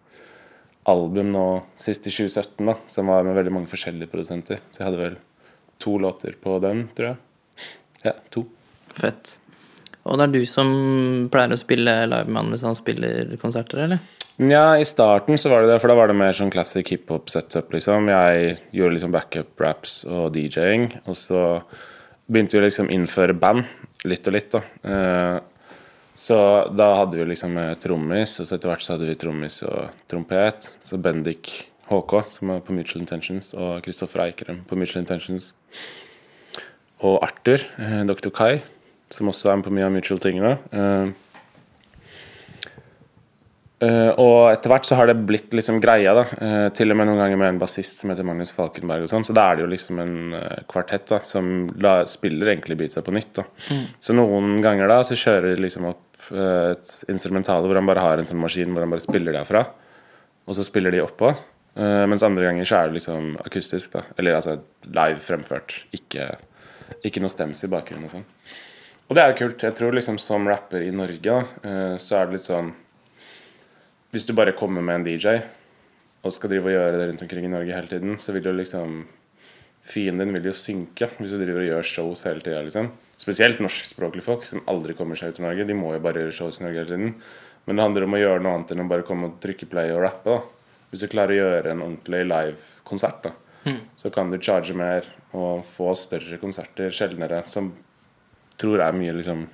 [0.89, 1.45] album nå
[1.79, 4.61] sist i 2017, da, som var med veldig mange forskjellige produsenter.
[4.71, 5.17] Så jeg hadde vel
[5.81, 7.67] to låter på den, tror jeg.
[8.05, 8.45] Ja, to.
[8.95, 9.39] Fett.
[10.05, 10.69] Og det er du som
[11.33, 14.03] pleier å spille live med han hvis han spiller konserter, eller?
[14.35, 17.71] Ja, i starten så var det det, for da var det mer sånn classic hiphop-setup,
[17.71, 18.09] liksom.
[18.11, 21.41] Jeg gjorde liksom backup-raps og DJ-ing, og så
[22.27, 23.63] begynte vi å liksom innføre band,
[24.03, 24.61] litt og litt, da.
[24.91, 25.37] Eh,
[26.19, 26.37] så
[26.71, 30.03] da hadde vi liksom eh, trommis, og så etter hvert så hadde vi trommis og
[30.11, 30.69] trompet.
[30.83, 31.53] Så Bendik
[31.87, 35.53] HK, som er på Mutual Intentions, og Kristoffer Eikrem på Mutual Intentions.
[37.03, 38.35] Og Arthur, eh, Dr.
[38.35, 38.59] Kai,
[39.13, 40.57] som også er med på mye av Mutual-tingene.
[40.71, 41.13] Eh,
[43.83, 46.23] Eh, og etter hvert så har det blitt liksom greia, da.
[46.39, 49.25] Eh, til og med noen ganger med en bassist som heter Magnus Falkenberg og sånn.
[49.27, 50.15] Så da er det jo liksom en
[50.71, 53.45] kvartett da, som la, spiller egentlig beatsa på nytt, da.
[53.99, 58.17] Så noen ganger da så kjører de liksom opp et instrumentale hvor han bare har
[58.17, 59.65] en sånn maskin hvor han bare spiller derfra.
[60.47, 61.29] Og så spiller de oppå.
[61.75, 64.05] Mens andre ganger så er det liksom akustisk, da.
[64.17, 64.55] Eller altså
[64.87, 65.75] live fremført.
[65.93, 66.31] Ikke,
[67.05, 68.25] ikke noe stems i bakgrunnen og sånn.
[69.05, 69.63] Og det er jo kult.
[69.67, 71.37] Jeg tror liksom som rapper i Norge, da,
[71.67, 72.73] eh, så er det litt sånn
[74.11, 75.41] Hvis du bare kommer med en DJ
[76.25, 78.55] og skal drive og gjøre det rundt omkring i Norge hele tiden, så vil jo
[78.55, 79.05] liksom
[79.85, 82.63] Fienden din vil jo synke hvis du driver og gjør shows hele tida.
[82.65, 82.87] Liksom.
[83.21, 85.67] Spesielt norskspråklige folk som aldri kommer seg ut til Norge.
[85.67, 87.13] De må jo bare gjøre shows i Norge hele tiden.
[87.65, 89.93] Men det handler om å gjøre noe annet enn å bare komme og trykke play
[89.93, 90.33] og rappe.
[90.33, 90.65] da.
[90.89, 95.61] Hvis du klarer å gjøre en ordentlig live-konsert, da, så kan du charge mer og
[95.67, 97.73] få større konserter sjeldnere, som
[98.61, 99.45] tror jeg er mye liksom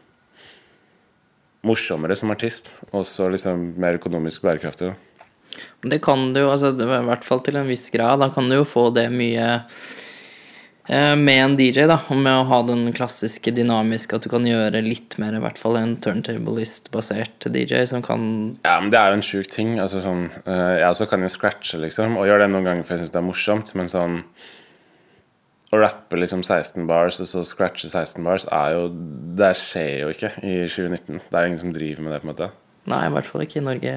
[1.68, 2.74] morsommere som artist.
[2.92, 4.92] Og så liksom mer økonomisk bærekraftig.
[4.92, 5.28] da.
[5.84, 8.22] Det kan du jo, altså, i hvert fall til en viss grad.
[8.22, 9.48] Da kan du jo få det mye
[10.88, 12.00] eh, med en DJ, da.
[12.14, 15.60] Og med å ha den klassiske dynamiske, at du kan gjøre litt mer, i hvert
[15.62, 18.24] fall en turntablist-basert DJ, som kan
[18.64, 19.76] Ja, men det er jo en sjuk ting.
[19.84, 22.96] Altså sånn eh, Jeg også kan jo scratche, liksom, og gjøre det noen ganger for
[22.98, 24.22] jeg syns det er morsomt, men sånn
[25.72, 28.88] å rappe liksom 16 bars og så scratche 16 bars er jo
[29.40, 31.22] Det skjer jo ikke i 2019.
[31.30, 32.50] Det er jo ingen som driver med det, på en måte.
[32.92, 33.94] Nei, i hvert fall ikke i Norge.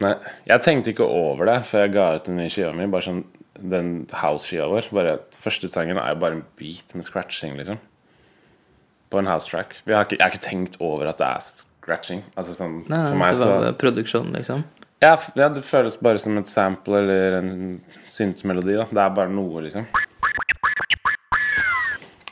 [0.00, 0.14] Nei,
[0.46, 2.86] Jeg tenkte ikke over det før jeg ga ut den nye skiva mi.
[2.90, 3.24] Bare sånn
[3.58, 4.88] Den house-skiva vår.
[4.94, 7.80] Bare Første sangen er jo bare en beat med scratching, liksom.
[9.10, 9.80] På en house track.
[9.84, 12.22] Vi jeg har ikke tenkt over at det er scratching.
[12.36, 14.64] Altså sånn Nei, For meg det så produksjon, liksom.
[15.02, 18.76] ja, det føles bare som et sample eller en syntmelodi.
[18.78, 19.86] da Det er bare noe, liksom.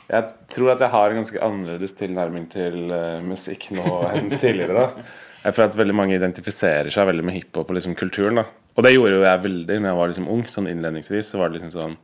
[0.07, 4.85] Jeg tror at jeg har en ganske annerledes tilnærming til uh, musikk nå enn tidligere.
[4.87, 5.03] da
[5.43, 8.39] Jeg føler at veldig mange identifiserer seg veldig med hiphop og liksom kulturen.
[8.39, 8.45] da
[8.77, 10.45] Og det gjorde jo jeg veldig når jeg var liksom ung.
[10.47, 11.99] Sånn innledningsvis så var det liksom sånn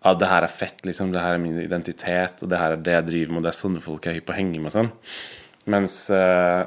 [0.00, 1.12] Ja, det her er fett, liksom.
[1.12, 3.50] Det her er min identitet, og det her er det jeg driver med, og det
[3.50, 4.88] er sånne folk jeg er hypp på å henge med og sånn.
[5.76, 6.64] Mens uh,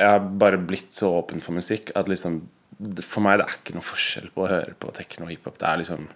[0.00, 2.46] jeg har bare blitt så åpen for musikk at liksom
[3.08, 5.60] For meg det er ikke noe forskjell på å høre på tekno og hiphop.
[5.60, 6.08] Det er liksom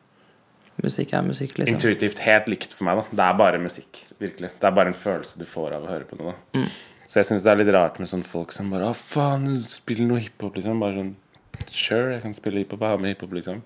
[0.82, 1.76] Musikk er musikk, liksom.
[1.76, 2.96] intuitivt helt likt for meg.
[2.96, 4.02] da Det er bare musikk.
[4.20, 6.34] virkelig Det er bare en følelse du får av å høre på noe.
[6.54, 6.64] da
[7.06, 10.06] Så jeg syns det er litt rart med sånne folk som bare Å, faen, spiller
[10.06, 10.80] noe hiphop, liksom.
[10.80, 11.14] Bare sånn
[11.70, 12.80] Sure, jeg kan spille hiphop.
[12.80, 13.62] Jeg har med hiphop, liksom.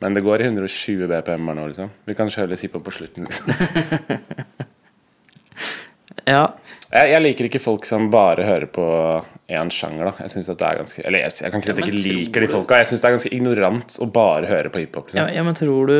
[0.00, 1.90] Men det går i 120 BPM-er nå, liksom.
[2.06, 3.52] Vi kan kjøre litt hiphop på slutten, liksom.
[6.26, 6.54] Ja.
[6.92, 8.84] Jeg, jeg liker ikke folk som bare hører på
[9.52, 10.12] én sjanger, da.
[10.26, 12.16] Jeg synes at det er ganske Eller jeg, jeg kan ikke si at jeg ikke
[12.18, 12.80] liker de folka.
[12.82, 15.12] Jeg syns det er ganske ignorant å bare høre på hiphop.
[15.14, 15.24] ja.
[15.24, 15.36] Liksom.
[15.38, 15.96] Ja, men tror du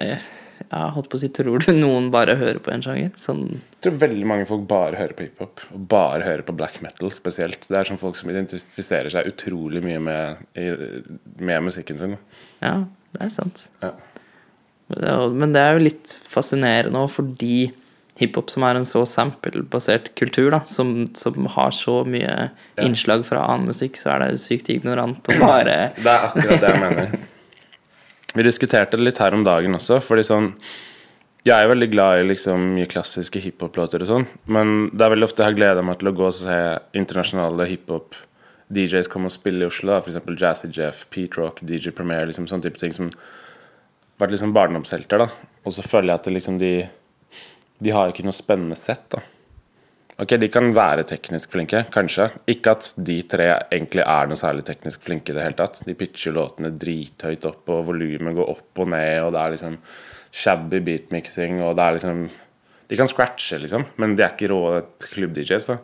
[0.00, 3.10] Jeg holdt på å si Tror du noen bare hører på en sjanger?
[3.20, 6.80] Sånn Jeg tror veldig mange folk bare hører på hiphop, og bare hører på black
[6.84, 7.64] metal spesielt.
[7.68, 10.44] Det er sånn folk som identifiserer seg utrolig mye med,
[11.40, 12.16] med musikken sin.
[12.60, 12.74] Ja,
[13.16, 13.68] det er sant.
[13.84, 13.92] Ja.
[14.90, 17.72] Men det er jo- Men det er jo litt fascinerende òg, fordi
[18.20, 22.84] hiphop, som er en så sample-basert kultur, da, som, som har så mye Ja.
[22.84, 26.70] innslag fra annen musikk, så er det sykt ignorant å bare Det er akkurat det
[26.74, 27.18] jeg mener.
[28.36, 30.52] Vi diskuterte det litt her om dagen også, fordi sånn
[31.48, 35.24] Jeg er veldig glad i liksom mye klassiske hiphop-låter og sånn, men det er veldig
[35.26, 36.56] ofte jeg har gleda meg til å gå og se
[37.00, 40.20] internasjonale hiphop-DJs komme og spille i Oslo, f.eks.
[40.36, 43.08] Jazzy Jeff, Pete Rock, DJ Premier, liksom sånne type ting som
[44.20, 45.30] vært liksom barndomshelter, da.
[45.64, 46.72] Og så føler jeg at det liksom de
[47.80, 49.22] De har ikke noe spennende sett, da.
[50.20, 52.26] Ok, de kan være teknisk flinke, kanskje.
[52.52, 55.80] Ikke at de tre egentlig er noe særlig teknisk flinke i det hele tatt.
[55.86, 59.78] De pitcher låtene drithøyt opp, og volumet går opp og ned, og det er liksom
[60.42, 62.24] shabby beatmixing, og det er liksom
[62.90, 64.64] De kan scratche, liksom, men de er ikke rå
[65.04, 65.76] klubb-DJs, da.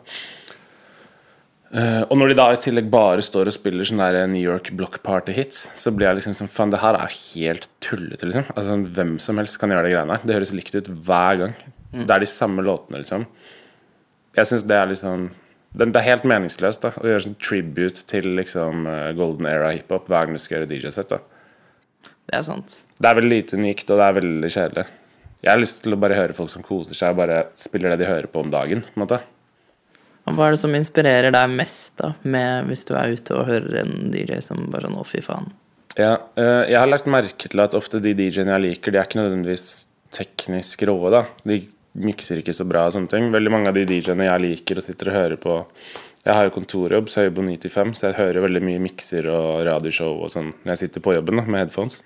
[1.71, 4.73] Eh, og når de da i tillegg bare står og spiller sånne der New York
[4.75, 8.51] Block Party-hits, så blir jeg liksom sånn Faen, det her er helt tullete, liksom.
[8.53, 10.27] Altså, hvem som helst kan gjøre de greiene her.
[10.27, 11.57] Det høres likt ut hver gang.
[12.05, 13.25] Det er de samme låtene, liksom.
[14.37, 15.29] Jeg syns det er liksom
[15.77, 19.73] det, det er helt meningsløst da å gjøre sånn tribute til liksom eh, golden era
[19.75, 21.17] hiphop hver gang du skal gjøre DJ-sett.
[22.27, 22.79] Det er sant.
[22.97, 24.85] Det er veldig lite unikt, og det er veldig kjedelig.
[25.43, 28.01] Jeg har lyst til å bare høre folk som koser seg, og bare spiller det
[28.01, 28.81] de hører på om dagen.
[28.81, 29.21] på en måte
[30.25, 33.47] Og hva er det som inspirerer deg mest, da, med hvis du er ute og
[33.47, 35.53] hører en DJ som bare sånn å, fy faen?
[35.97, 39.07] Ja, eh, jeg har lagt merke til at ofte de DJ-ene jeg liker, de er
[39.07, 39.69] ikke nødvendigvis
[40.13, 41.13] teknisk råe.
[41.13, 41.61] da De
[42.01, 43.29] mikser ikke så bra og sånne ting.
[43.33, 45.61] Veldig mange av de DJ-ene jeg liker og sitter og hører på
[46.27, 48.81] Jeg har jo kontorjobb, så jeg jobber 9 til 5, så jeg hører veldig mye
[48.83, 52.01] mikser og radioshow og sånn når jeg sitter på jobben da, med headphones.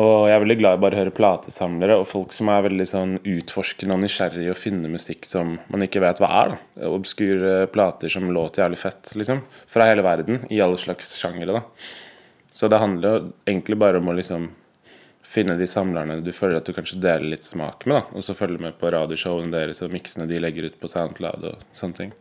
[0.00, 2.86] Og jeg er veldig glad i bare å høre platesamlere og folk som er veldig
[2.88, 6.54] sånn utforskende og nysgjerrig og finne musikk som man ikke vet hva er.
[6.54, 9.42] da Obskure plater som låter jævlig fett, liksom.
[9.68, 11.92] Fra hele verden, i alle slags sjangere, da.
[12.48, 14.48] Så det handler jo egentlig bare om å liksom
[15.22, 18.18] finne de samlerne du føler at du kanskje deler litt smak med, da.
[18.18, 21.64] Og så følge med på radioshowene deres og miksene de legger ut på SoundCloud og
[21.76, 22.12] sånne ting.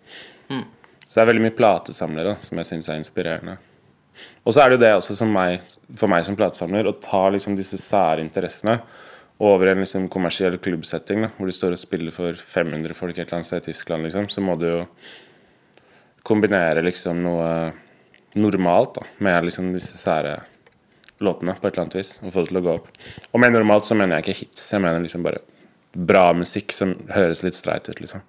[0.51, 0.65] Mm.
[1.05, 3.57] Så det er veldig mye platesamlere da, som jeg syns er inspirerende.
[4.45, 5.63] Og så er det jo det også som meg,
[5.97, 8.77] for meg som platesamler å ta liksom disse sære interessene
[9.41, 13.25] over en liksom kommersiell klubbsetting, da, hvor du står og spiller for 500 folk et
[13.25, 14.81] eller annet sted i Tyskland, liksom, så må du jo
[16.27, 17.49] kombinere liksom noe
[18.37, 20.37] normalt da, med liksom disse sære
[21.25, 22.91] låtene på et eller annet vis, og få det til å gå opp.
[23.31, 25.43] Og med normalt så mener jeg ikke hits, jeg mener liksom bare
[25.91, 28.23] bra musikk som høres litt streit ut, liksom.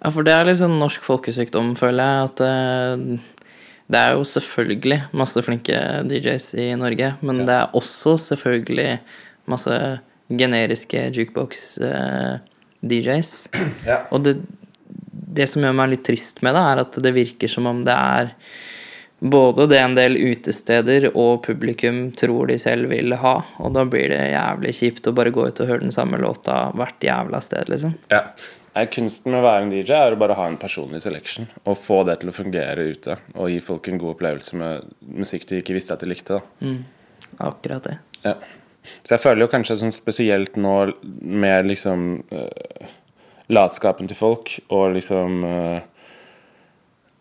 [0.00, 3.36] Ja, for det er liksom norsk folkesykdom, føler jeg, at uh
[3.90, 7.46] det er jo selvfølgelig masse flinke DJs i Norge, men ja.
[7.48, 8.90] det er også selvfølgelig
[9.50, 9.74] masse
[10.30, 13.30] generiske jukebox-DJs.
[13.50, 13.56] Uh,
[13.88, 13.96] ja.
[14.14, 14.34] Og det,
[15.10, 17.96] det, som gjør meg litt trist med det, er at det virker som om det
[17.96, 18.24] er
[19.20, 24.08] både det en del utesteder og publikum tror de selv vil ha, og da blir
[24.12, 27.68] det jævlig kjipt å bare gå ut og høre den samme låta hvert jævla sted,
[27.72, 27.98] liksom.
[28.12, 28.24] Ja.
[28.94, 31.98] Kunsten med å være en DJ er å bare ha en personlig selection og få
[32.08, 33.16] det til å fungere ute.
[33.34, 36.38] Og gi folk en god opplevelse med musikk de ikke visste at de likte.
[36.62, 36.78] Mm.
[37.50, 37.96] Akkurat det.
[38.22, 38.36] Ja.
[39.02, 42.88] Så jeg føler jo kanskje sånn spesielt nå med liksom uh,
[43.52, 45.99] latskapen til folk og liksom uh,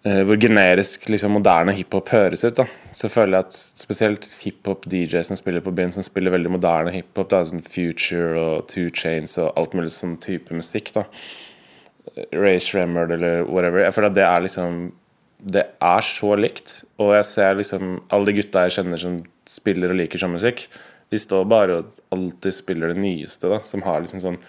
[0.03, 2.65] hvor generisk liksom, moderne hiphop høres ut, da.
[2.95, 7.27] så føler jeg at spesielt hiphop-DJ som spiller på byen, som spiller veldig moderne hiphop,
[7.33, 11.03] da, sånn Future og Two Chains og alt mulig sånn type musikk, da,
[12.31, 13.83] Ray Shremmerd eller whatever.
[13.83, 14.79] Jeg føler at det er liksom
[15.39, 16.71] Det er så likt.
[16.99, 19.13] Og jeg ser liksom alle de gutta jeg kjenner som
[19.47, 20.65] spiller og liker sånn musikk,
[21.09, 24.41] de står bare og alltid spiller det nyeste, da, som har liksom sånn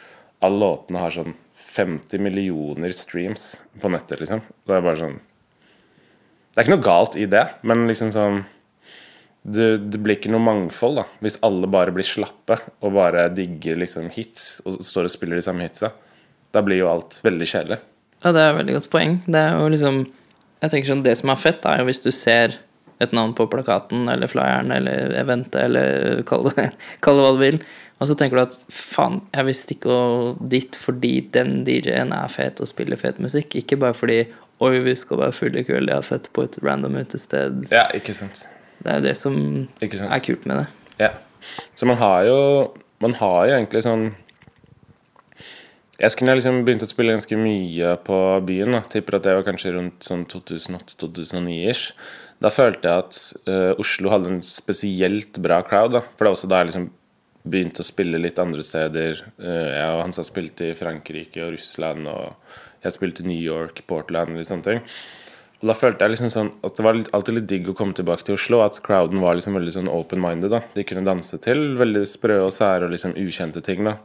[0.43, 4.41] Alle låtene har sånn 50 millioner streams på nettet, liksom.
[4.67, 5.19] Det er bare sånn
[6.51, 8.41] Det er ikke noe galt i det, men liksom sånn
[9.43, 13.79] det, det, blir ikke noe mangfold da hvis alle bare blir slappe og bare digger
[13.81, 15.93] liksom hits og står og spiller de samme hitsa.
[16.53, 17.79] Da blir jo alt veldig kjedelig.
[18.21, 19.15] Ja, det er et veldig godt poeng.
[19.25, 20.03] Det er jo liksom
[20.61, 22.59] Jeg tenker sånn, det som er fett, er jo hvis du ser
[23.01, 26.67] et navn på plakaten eller flyeren eller eventet eller kall det,
[27.01, 27.61] kall det hva du vil,
[27.97, 29.97] og så tenker du at faen, jeg vil stikke
[30.53, 34.19] dit fordi den DJ-en er fet og spiller fet musikk, ikke bare fordi
[34.61, 37.66] oi, vi skal være fulle i kveld, jeg har født på et random utested.
[37.73, 38.46] Ja, ikke sant.
[38.81, 39.37] Det er jo det som
[39.81, 40.66] er kult med det.
[41.01, 41.14] Ja.
[41.75, 42.40] Så man har jo
[43.01, 44.11] Man har jo egentlig sånn
[46.01, 48.18] jeg skulle liksom begynt å spille ganske mye på
[48.49, 48.73] byen.
[48.73, 48.81] Da.
[48.88, 51.90] Tipper at det var kanskje rundt sånn 2008-2009-ish.
[52.40, 53.18] Da følte jeg at
[53.51, 55.99] uh, Oslo hadde en spesielt bra crowd.
[55.99, 56.01] Da.
[56.16, 56.87] For det var også da jeg liksom
[57.42, 59.24] begynte å spille litt andre steder.
[59.40, 63.85] Uh, jeg og Hansa spilte i Frankrike og Russland, og jeg spilte i New York,
[63.90, 64.85] Portland og sånne ting.
[65.61, 68.24] Og da følte jeg liksom sånn at det var alltid litt digg å komme tilbake
[68.24, 68.62] til Oslo.
[68.64, 70.48] At crowden var liksom veldig sånn open-minded.
[70.55, 73.85] da De kunne danse til veldig sprø og sære og liksom ukjente ting.
[73.85, 73.98] da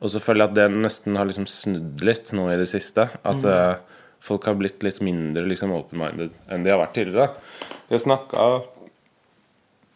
[0.00, 3.06] og så føler jeg at det nesten har liksom snudd litt nå i det siste.
[3.20, 3.50] At mm.
[3.52, 7.34] uh, folk har blitt litt mindre liksom open-minded enn de har vært tidligere.
[7.92, 8.46] Jeg snakka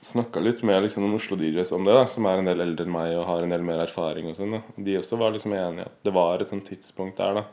[0.04, 2.84] Snakka litt med liksom noen Oslo DJs om det, da, som er en del eldre
[2.84, 4.28] enn meg og har en del mer erfaring.
[4.28, 7.40] og sånn De også var liksom enige at det var et sånt tidspunkt der.
[7.40, 7.44] da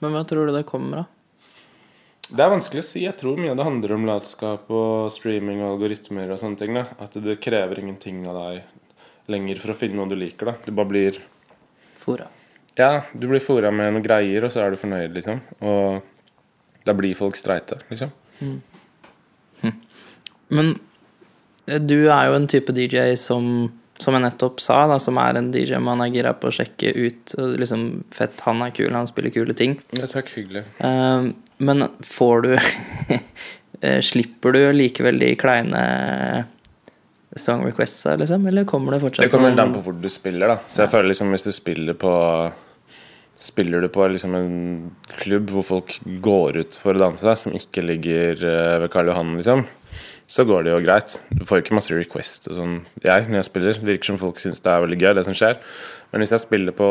[0.00, 1.10] Men hva tror du det kommer av?
[2.24, 3.02] Det er vanskelig å si.
[3.04, 6.72] Jeg tror mye av det handler om latskap og streaming og algoritmer og sånne ting.
[6.72, 8.62] da At det krever ingenting av deg
[9.28, 10.46] lenger for å finne noe du liker.
[10.46, 11.20] da Du bare blir
[12.00, 12.28] Fora.
[12.76, 15.38] Ja, du blir fora med noen greier, og så er du fornøyd, liksom.
[15.62, 16.02] Og
[16.84, 18.10] da blir folk streite, liksom.
[18.40, 18.56] Mm.
[19.60, 19.76] Hm.
[20.48, 20.72] Men
[21.64, 25.50] du er jo en type DJ som, som jeg nettopp sa, da, som er en
[25.54, 27.36] DJ man er gira på å sjekke ut.
[27.60, 29.78] Liksom, fett, han er kul, han spiller kule ting.
[29.96, 30.66] Ja, takk, hyggelig.
[30.82, 31.32] Uh,
[31.64, 32.50] men får du
[33.80, 35.84] eh, Slipper du likevel de kleine
[37.36, 38.46] song requests liksom?
[38.46, 40.58] Eller kommer det fortsatt Det kommer litt an på hvor du spiller, da.
[40.66, 42.12] Så jeg føler liksom hvis du spiller på
[43.36, 44.52] Spiller du på liksom en
[45.18, 49.32] klubb hvor folk går ut for å danse, som ikke ligger eh, ved Karl Johan,
[49.40, 49.64] liksom,
[50.26, 51.18] så går det jo greit.
[51.28, 53.80] Du får jo ikke masse requests og sånn, jeg, når jeg spiller.
[53.80, 55.58] Det virker som folk syns det er veldig gøy, det som skjer.
[56.12, 56.88] Men hvis jeg spiller på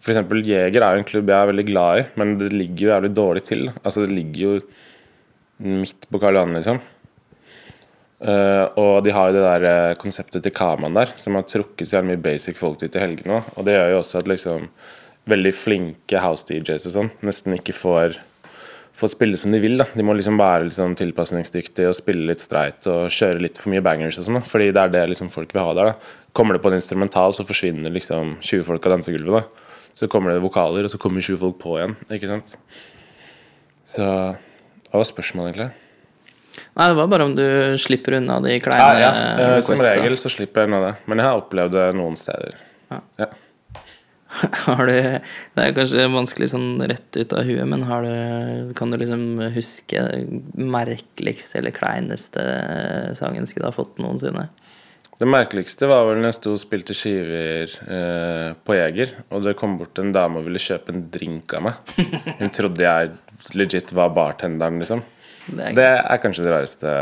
[0.00, 0.20] F.eks.
[0.46, 3.12] Jeger er jo en klubb jeg er veldig glad i, men det ligger jo jævlig
[3.18, 3.66] dårlig til.
[3.82, 4.54] Altså, det ligger jo
[5.82, 6.80] midt på Karl Johan, liksom.
[8.20, 11.88] Uh, og de har jo det der uh, konseptet til Kaman der, som har trukket
[11.88, 13.42] så mye basic folk dit i helgene.
[13.56, 14.66] Og det gjør jo også at liksom
[15.30, 18.20] veldig flinke house DJs og sånn nesten ikke får
[18.96, 19.78] få spille som de vil.
[19.80, 19.86] da.
[19.94, 23.84] De må liksom være liksom tilpasningsdyktige og spille litt streit og kjøre litt for mye
[23.84, 24.42] bangers og sånn.
[24.46, 25.92] Fordi det er det liksom folk vil ha der.
[25.92, 26.14] da.
[26.36, 29.42] Kommer det på en instrumental, så forsvinner liksom 20 folk av dansegulvet.
[29.42, 29.66] da.
[29.94, 31.96] Så kommer det vokaler, og så kommer 20 folk på igjen.
[32.10, 32.56] ikke sant?
[33.84, 34.06] Så
[34.90, 35.70] hva var spørsmålet, egentlig?
[36.76, 37.46] Nei, det var bare om du
[37.80, 39.10] slipper unna de kleine ja.
[39.38, 39.60] ja.
[39.64, 40.92] Som regel så slipper jeg unna det.
[41.10, 42.58] Men jeg har opplevd det noen steder.
[42.90, 43.00] Ja.
[43.22, 43.28] Ja.
[44.66, 48.92] Har du Det er kanskje vanskelig sånn rett ut av huet, men har du Kan
[48.92, 50.04] du liksom huske
[50.54, 52.44] merkeligste eller kleineste
[53.18, 54.48] sangen skulle ha fått noensinne?
[55.20, 59.52] Det merkeligste var vel når jeg sto og spilte skiver eh, på Jeger, og det
[59.60, 61.90] kom bort en dame og ville kjøpe en drink av meg.
[62.38, 63.10] Hun trodde jeg
[63.60, 65.02] legit var bartenderen, liksom.
[65.44, 66.94] Det er, Det er kanskje det rareste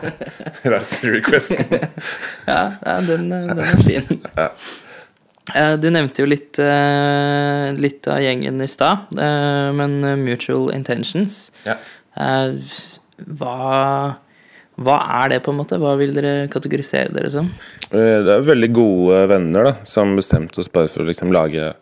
[0.72, 1.86] rareste requesten.
[2.48, 4.10] Ja, ja den, den er fin.
[4.34, 4.66] Eh,
[5.82, 11.74] Du nevnte jo litt, eh, litt av gjengen i stad, eh, men Mutual Intentions Ja.
[12.16, 12.54] eh,
[13.26, 14.16] hva,
[14.78, 15.78] hva er det, på en måte?
[15.82, 17.50] Hva vil dere kategorisere dere som?
[17.90, 21.74] Eh, Det er veldig gode venner da som bestemte oss bare for å liksom lage,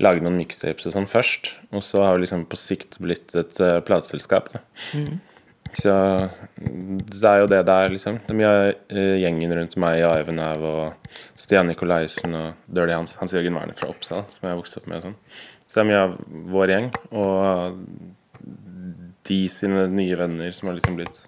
[0.00, 1.54] lage noen mixtapes og sånn først.
[1.72, 3.54] Og så har vi liksom på sikt blitt et
[3.86, 4.52] plateselskap.
[4.52, 4.60] Da.
[5.74, 5.94] Så
[6.64, 8.20] det er jo det det er, liksom.
[8.22, 12.66] Det er mye av eh, gjengen rundt meg, og Eivind Haug og Stian Nikolaisen og
[12.70, 15.00] Dirty Hans, Hans Jørgen Werner fra Oppsal, som jeg har vokst opp med.
[15.00, 15.16] og sånn.
[15.66, 16.18] Så det er mye av
[16.54, 16.92] vår gjeng.
[17.18, 17.80] Og
[19.24, 21.22] de sine nye venner som har liksom blitt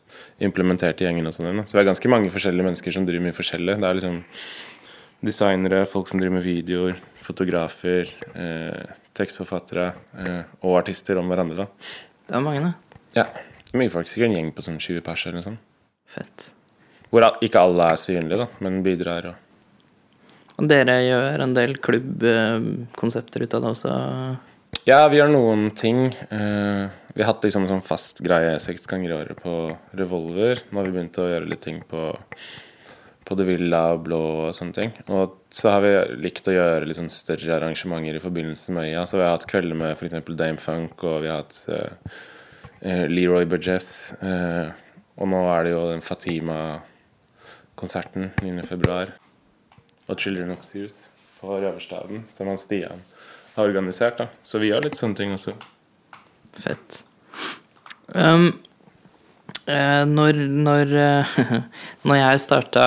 [0.44, 1.26] implementert i gjengen.
[1.26, 1.64] og sånn.
[1.64, 3.78] Så vi er ganske mange forskjellige mennesker som driver mye forskjellig.
[3.80, 4.22] Det er liksom
[5.26, 9.86] designere, folk som driver med videoer, fotografer, eh, tekstforfattere
[10.20, 11.64] eh, og artister om hverandre.
[11.64, 11.66] da.
[12.28, 12.72] Det er mange, da.
[13.16, 13.26] Ja.
[13.76, 15.64] Mye folk, sikkert en gjeng på sånn 20 pers eller noe sånt.
[16.06, 16.50] Fett.
[17.10, 19.30] Hvor ikke alle er synlige, da, men bidrar.
[19.30, 23.96] og Og dere gjør en del klubbkonsepter ut av det også?
[24.86, 26.12] Ja, vi gjør noen ting.
[26.30, 29.54] Eh, vi har hatt liksom en sånn fast greie seks ganger i året på
[29.98, 30.60] Revolver.
[30.70, 32.12] Nå har vi begynt å gjøre litt ting på,
[33.26, 34.94] på The Villa og Blå og sånne ting.
[35.08, 35.92] Og så har vi
[36.26, 39.06] likt å gjøre litt sånn større arrangementer i forbindelse med Øya.
[39.08, 40.18] Så vi har hatt kvelder med f.eks.
[40.28, 42.20] Dame Funk, og vi har hatt eh,
[42.82, 44.12] Leroy Burgess.
[44.20, 44.68] Eh,
[45.16, 49.10] og nå er det jo den Fatima-konserten 9.2.
[50.06, 50.96] Og Children of Sears
[51.40, 53.00] på Røverstaden, som han Stian
[53.56, 54.18] har organisert.
[54.18, 55.52] da Så vi gjør litt sånne ting også.
[56.56, 57.04] Fett.
[58.14, 58.60] Um,
[59.66, 61.26] eh, når når, eh,
[62.06, 62.82] når jeg starta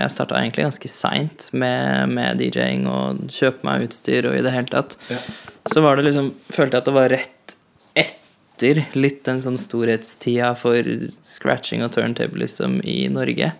[0.00, 4.52] Jeg starta egentlig ganske seint med, med DJ-ing og kjøpe meg utstyr og i det
[4.54, 4.96] hele tatt,
[5.68, 7.56] så var det liksom Følte jeg at det var rett
[8.62, 10.86] etter litt den sånn storhetstida for
[11.26, 13.52] scratching og turntablism i Norge.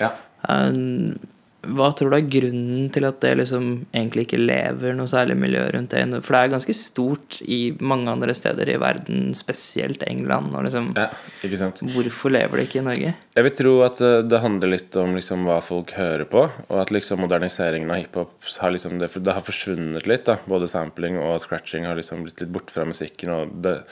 [0.00, 0.14] Ja.
[0.48, 1.16] Um,
[1.60, 5.66] hva tror du er grunnen til at det liksom egentlig ikke lever noe særlig miljø
[5.74, 6.06] rundt det?
[6.24, 10.56] For det er ganske stort i mange andre steder i verden, spesielt England.
[10.56, 11.10] Liksom, ja,
[11.44, 11.82] ikke sant.
[11.92, 13.12] hvorfor lever det ikke i Norge?
[13.36, 16.80] Jeg vil tro at eh, det handler litt om liksom hva folk hører på, og
[16.80, 20.24] at liksom moderniseringen av hiphop har liksom det, det har forsvunnet litt.
[20.30, 23.36] da Både sampling og scratching har liksom blitt litt borte fra musikken.
[23.36, 23.82] Og det,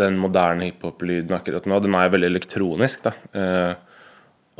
[0.00, 3.04] den moderne hiphop-lyden akkurat nå, den er veldig elektronisk.
[3.04, 3.72] da eh,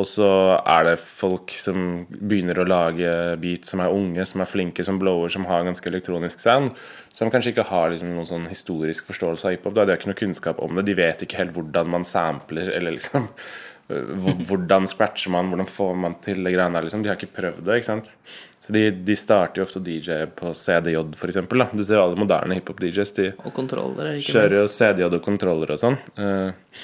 [0.01, 4.51] Og så er det folk som begynner å lage beat, som er unge, som er
[4.51, 6.77] flinke, som blower, som har ganske elektronisk sound.
[7.13, 9.75] Som kanskje ikke har liksom noen sånn historisk forståelse av hiphop.
[9.77, 10.89] De har ikke noe kunnskap om det.
[10.89, 13.29] De vet ikke helt hvordan man sampler, eller liksom
[14.49, 17.03] Hvordan scratcher man, hvordan får man til det greiene der, liksom.
[17.03, 18.15] De har ikke prøvd det, ikke sant.
[18.61, 21.65] Så de, de starter jo ofte DJ på CDJ, for eksempel.
[21.65, 21.69] Da.
[21.73, 23.13] Du ser jo alle moderne hiphop-DJs.
[23.17, 23.29] De
[24.27, 24.65] kjører jo.
[24.69, 25.97] CDJ og kontroller og sånn.
[26.21, 26.83] Eh,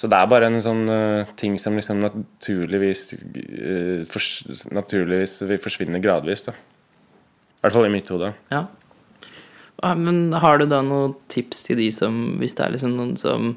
[0.00, 4.28] så det er bare en sånn eh, ting som liksom naturligvis eh, fors
[4.70, 6.54] Naturligvis vil forsvinne gradvis, da.
[6.54, 8.30] I hvert fall i mitt hode.
[8.52, 8.66] Ja.
[9.96, 13.54] Men har du da noen tips til de som, hvis det er liksom noen som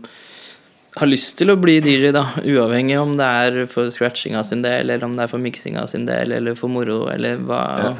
[0.99, 4.85] har lyst til å bli DJ, da, uavhengig om det er for scratchinga sin del,
[4.85, 7.95] eller om det er for miksinga sin del, eller for moro, eller hva Ja.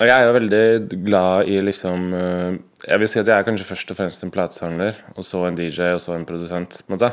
[0.00, 2.54] Og jeg er jo veldig glad i liksom eh,
[2.86, 5.58] Jeg vil si at jeg er kanskje først og fremst en platesamler, og så en
[5.58, 7.10] DJ, og så en produsent, på en måte.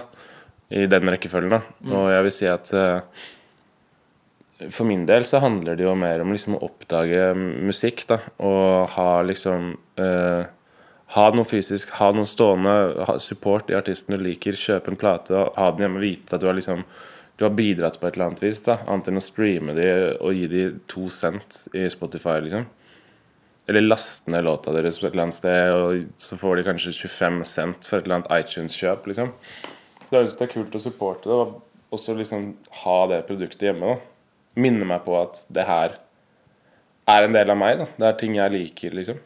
[0.72, 1.60] I den rekkefølgen, da.
[1.91, 3.26] Og jeg vil si at eh,
[4.72, 8.22] for min del så handler det jo mer om liksom å oppdage musikk, da.
[8.39, 10.47] Og ha liksom eh,
[11.16, 12.74] Ha noe fysisk, ha noe stående,
[13.24, 16.49] support i artisten du liker, kjøpe en plate, og ha den hjemme, vite at du
[16.49, 16.84] har liksom
[17.38, 19.86] du har bidratt på et eller annet vis, da annet enn å streame de
[20.18, 22.66] og gi de to cent i Spotify, liksom.
[23.70, 26.95] Eller laste ned låta deres på et eller annet sted, og så får de kanskje
[26.95, 29.30] 25 cent for et eller annet iTunes-kjøp, liksom.
[30.01, 32.49] Så det er, det er kult å supporte det, og også liksom
[32.82, 33.93] ha det produktet hjemme.
[33.93, 35.99] da Minne meg på at det her
[37.08, 37.84] er en del av meg.
[37.84, 39.22] da Det er ting jeg liker, liksom.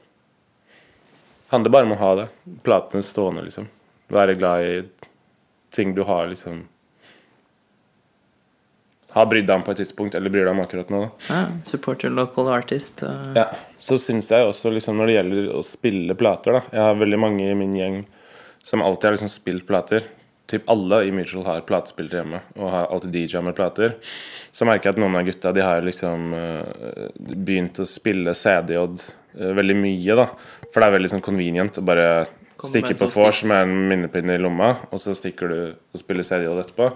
[1.52, 2.28] Handler bare om å ha det.
[2.64, 3.68] Platene stående, liksom.
[4.12, 4.76] Være glad i
[5.72, 6.68] ting du har liksom
[9.12, 11.02] Har brydd deg om på et tidspunkt, eller bryr deg om akkurat nå.
[11.04, 11.10] da.
[11.28, 13.04] Ja, support your local artist.
[13.04, 16.80] og- Ja, så syns jeg også liksom når det gjelder å spille plater da Jeg
[16.80, 18.06] har veldig mange i min gjeng
[18.64, 20.04] som alltid har liksom spilt plater.
[20.48, 23.96] Typ alle i Mutual har platespillere hjemme og har alltid DJ-a med plater.
[24.52, 26.64] Så merker jeg at noen av gutta de har liksom uh,
[27.18, 28.98] begynt å spille eh,
[29.34, 30.28] veldig mye, da.
[30.72, 32.08] For det er veldig sånn convenient å bare
[32.62, 36.02] Komme stikke på to vors med en minnepinne i lomma, og så stikker du og
[36.02, 36.92] spiller CDJ etterpå.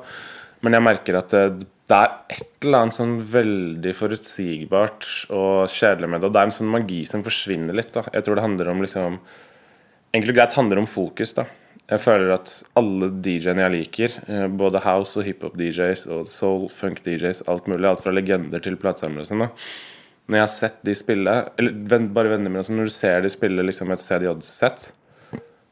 [0.66, 6.10] Men jeg merker at det, det er et eller annet sånn veldig forutsigbart og kjedelig
[6.10, 6.30] med det.
[6.30, 7.92] Og det er en sånn magi som forsvinner litt.
[7.94, 9.20] da Jeg tror det handler om liksom
[10.16, 11.34] Egentlig greit handler om fokus.
[11.36, 11.44] da
[11.92, 17.44] Jeg føler at alle DJ-ene jeg liker, eh, både house- og hiphop-DJs og soul, funk-DJs,
[17.48, 19.50] alt mulig, alt fra legender til platesamlere og sånn, da
[20.26, 23.30] Når jeg har sett de spille, eller bare vennene mine, altså når du ser de
[23.30, 24.88] spille liksom et CDJ-sett,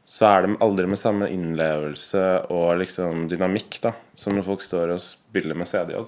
[0.04, 4.92] så er de aldri med samme innlevelse og liksom dynamikk da som når folk står
[4.94, 6.04] og spiller med CDJ.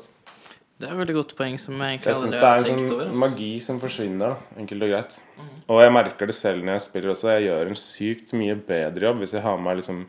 [0.76, 3.20] Det er et veldig godt poeng som jeg egentlig Jeg aldri det er en sånn
[3.22, 5.14] magi som forsvinner, da, enkelt og greit.
[5.72, 7.30] Og jeg merker det selv når jeg spiller også.
[7.32, 10.02] Jeg gjør en sykt mye bedre jobb hvis jeg har med meg liksom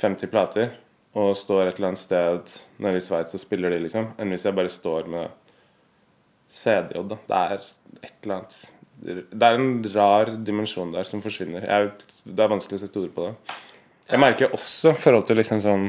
[0.00, 0.72] 50 plater
[1.20, 4.46] og står et eller annet sted nede i Sveits og spiller de, liksom, enn hvis
[4.46, 5.49] jeg bare står med
[6.50, 7.02] CDJ.
[7.08, 7.18] da.
[7.26, 7.56] Det er
[8.02, 8.60] et eller annet
[9.00, 11.64] Det er en rar dimensjon der som forsvinner.
[11.64, 11.92] Jeg,
[12.24, 13.58] det er vanskelig å sette ord på det.
[14.10, 15.86] Jeg merker også i forhold til liksom sånn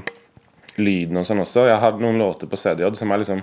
[0.79, 1.65] lyden og sånn også.
[1.67, 3.41] Jeg har noen låter på CDJ som er liksom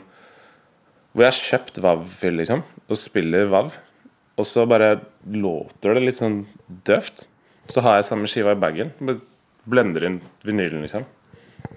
[1.13, 3.73] hvor jeg har kjøpt WAV-fyll, liksom, og spiller WAV.
[4.39, 6.43] Og så bare låter det litt sånn
[6.87, 7.25] døvt.
[7.73, 8.93] Så har jeg samme skiva i bagen.
[9.69, 11.09] Blender inn vinylen, liksom.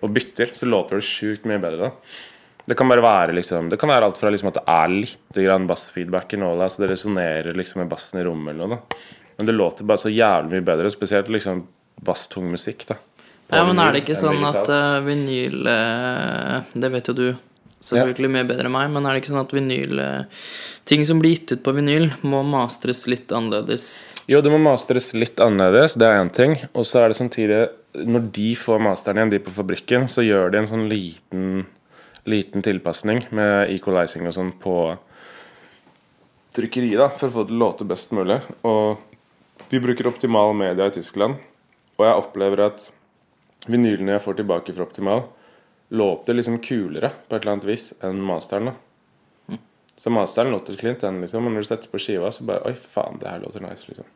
[0.01, 2.19] Og bytter, så låter det sjukt mye bedre, da.
[2.65, 5.67] Det kan bare være liksom Det kan være alt fra liksom at det er litt
[5.67, 9.21] bassfeedback i nåla, så det resonnerer liksom med bassen i rommet eller noe, da.
[9.37, 11.63] Men det låter bare så jævlig mye bedre, spesielt liksom
[12.05, 12.99] basstung musikk, da.
[13.51, 17.25] Ja, men er det ikke sånn at eh, vinyl uh, Det vet jo du
[17.81, 20.45] selvfølgelig mye bedre enn meg, men er det ikke sånn at vinyl uh,
[20.87, 23.89] Ting som blir gitt ut på vinyl, må mastres litt annerledes?
[24.31, 26.55] Jo, det må mastres litt annerledes, det er én ting.
[26.71, 27.59] Og så er det samtidig
[28.07, 31.65] Når de får masteren igjen, de på fabrikken, så gjør de en sånn liten
[32.29, 34.75] Liten tilpasning med equalizing og sånn på
[36.55, 38.37] trykkeriet, da, for å få det til å låte best mulig.
[38.67, 41.39] Og vi bruker Optimal Media i Tyskland,
[41.97, 42.89] og jeg opplever at
[43.71, 45.25] vinylene jeg får tilbake fra Optimal,
[45.91, 48.71] låter liksom kulere på et eller annet vis enn masteren.
[48.71, 49.57] da
[49.97, 52.75] Så masteren låter klint, den, liksom, men når du setter på skiva, så bare Oi,
[52.75, 54.07] faen, det her låter nice, liksom.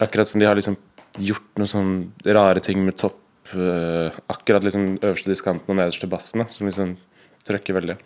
[0.00, 0.76] Akkurat som de har liksom
[1.20, 3.19] gjort noen sånne rare ting med topp
[3.54, 6.94] eh, Akkurat liksom øverste diskanten og nederste bassen, da, som liksom
[7.46, 7.96] trøkker veldig.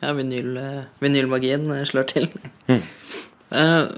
[0.00, 2.30] Ja, vinyl, eh, vinylmagien eh, slår til.
[2.70, 2.80] Mm.
[3.50, 3.90] Uh,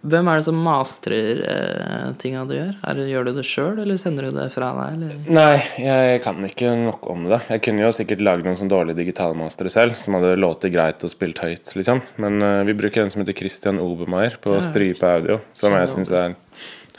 [0.00, 2.70] hvem er det som mastrer uh, tinga du gjør?
[2.88, 4.94] Er gjør du det sjøl, eller sender du det fra deg?
[4.94, 5.18] Eller?
[5.36, 7.42] Nei, jeg kan ikke nok om det.
[7.52, 11.12] Jeg kunne jo sikkert lagd noen sånn dårlige digitalmastere selv, som hadde låtet greit og
[11.12, 12.00] spilt høyt, liksom.
[12.22, 14.64] Men uh, vi bruker en som heter Christian Obermeier på Ja.
[14.64, 16.38] Strype Audio, som jeg syns er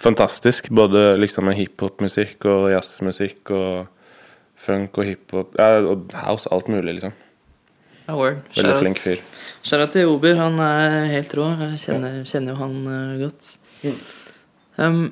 [0.01, 0.69] fantastisk.
[0.73, 3.89] Både liksom med hiphop-musikk og jazzmusikk og
[4.61, 7.15] funk og hiphop ja, og house, alt mulig, liksom.
[8.07, 8.41] Ja, word.
[8.57, 9.21] Veldig flink fyr.
[9.63, 11.47] Shout-out til Ober, han er helt rå.
[11.61, 13.51] Jeg kjenner, kjenner jo han eh, godt.
[14.81, 15.03] Um,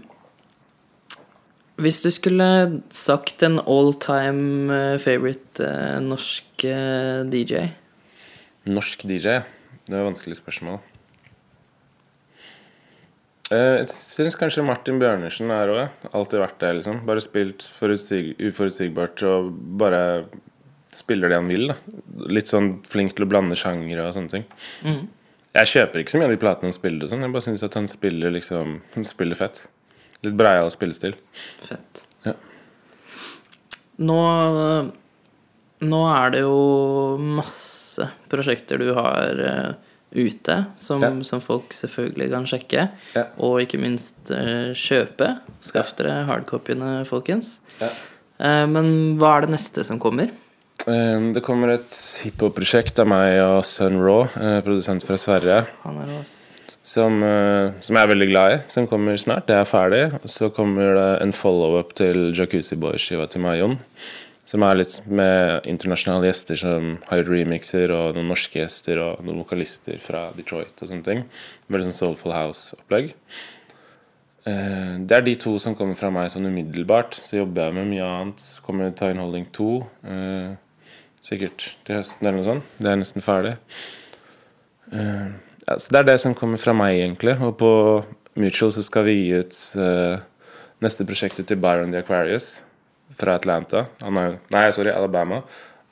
[1.80, 2.48] hvis du skulle
[2.92, 7.70] sagt en all time eh, favorite uh, norsk uh, DJ
[8.70, 9.40] Norsk DJ?
[9.88, 10.82] Det er et vanskelig spørsmål.
[13.52, 16.10] Eh, Jeg syns kanskje Martin Bjørnersen er òg.
[16.14, 17.00] Alltid vært det, liksom.
[17.08, 19.50] Bare spilt forutsig uforutsigbart og
[19.82, 20.02] bare
[20.94, 21.68] spiller det han vil.
[21.72, 21.78] da
[22.30, 24.46] Litt sånn flink til å blande sjangere og sånne ting.
[24.86, 25.08] Mm.
[25.58, 27.74] Jeg kjøper ikke så mye av de platene han spiller, sånn jeg bare syns at
[27.80, 29.64] han spiller liksom Han spiller fett.
[30.26, 31.16] Litt breial spillestil.
[31.66, 32.06] Fett.
[32.28, 32.36] Ja.
[34.00, 34.20] Nå
[35.80, 36.56] Nå er det jo
[37.24, 39.70] masse prosjekter du har eh,
[40.12, 41.12] ute, som, Ja.
[41.24, 42.90] som folk selvfølgelig kan sjekke.
[43.16, 43.24] Ja.
[43.38, 45.36] Og ikke minst uh, kjøpe.
[45.62, 47.60] Skaff dere hardcopyene, folkens.
[47.82, 47.90] Ja.
[48.40, 50.32] Uh, men hva er det neste som kommer?
[50.88, 51.94] Um, Det kommer et
[52.24, 55.66] hiphop-prosjekt av meg og Sun Raw, uh, produsent fra Sverige.
[55.84, 56.22] Han er
[56.90, 57.20] som,
[57.84, 59.46] som jeg er veldig glad i, som kommer snart.
[59.46, 60.00] Det er ferdig.
[60.24, 63.76] Og så kommer det en follow-up til Jacuzzi Boy-skiva til Mayon.
[64.50, 69.20] Som er litt med internasjonale gjester som har gjort remixer, og noen norske gjester og
[69.22, 71.20] noen vokalister fra Detroit og sånne ting.
[71.70, 73.12] Veldig sånn Soulful House-opplegg.
[74.50, 77.20] Eh, Det er de to som kommer fra meg sånn umiddelbart.
[77.22, 78.42] Så jobber jeg med mye annet.
[78.66, 79.88] Kommer Time Holding 2.
[80.10, 80.56] eh,
[81.22, 82.64] Sikkert til høsten eller noe sånt.
[82.80, 83.58] Det er nesten ferdig.
[84.92, 85.28] Eh,
[85.68, 87.36] ja, så det er det som kommer fra meg, egentlig.
[87.42, 89.54] Og på Mutual så skal vi gi ut
[90.82, 92.64] neste prosjektet til Byron the Aquarius
[93.18, 93.88] fra Atlanta.
[94.04, 95.42] Han er, nei, sorry, Alabama.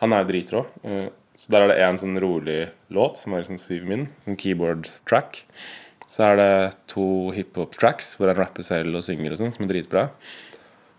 [0.03, 0.63] Han er jo dritrå.
[0.85, 1.07] Eh,
[1.37, 2.59] så der er det en sånn rolig
[2.93, 5.43] låt som er sånn syv min, sånn keyboard track.
[6.09, 6.51] Så er det
[6.89, 10.07] to hiphop-tracks hvor han rapper selv og synger og sånn, som er dritbra.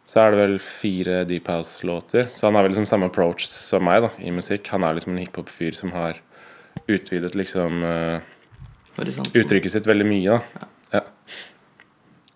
[0.08, 2.30] Så er det vel fire Deep House-låter.
[2.32, 4.70] Så han har vel liksom samme approach som meg da, i musikk.
[4.72, 6.20] Han er liksom en hiphop-fyr som har
[6.88, 8.20] utvidet liksom uh,
[8.98, 10.38] uttrykket sitt veldig mye.
[10.38, 10.62] da.
[10.62, 10.70] Ja.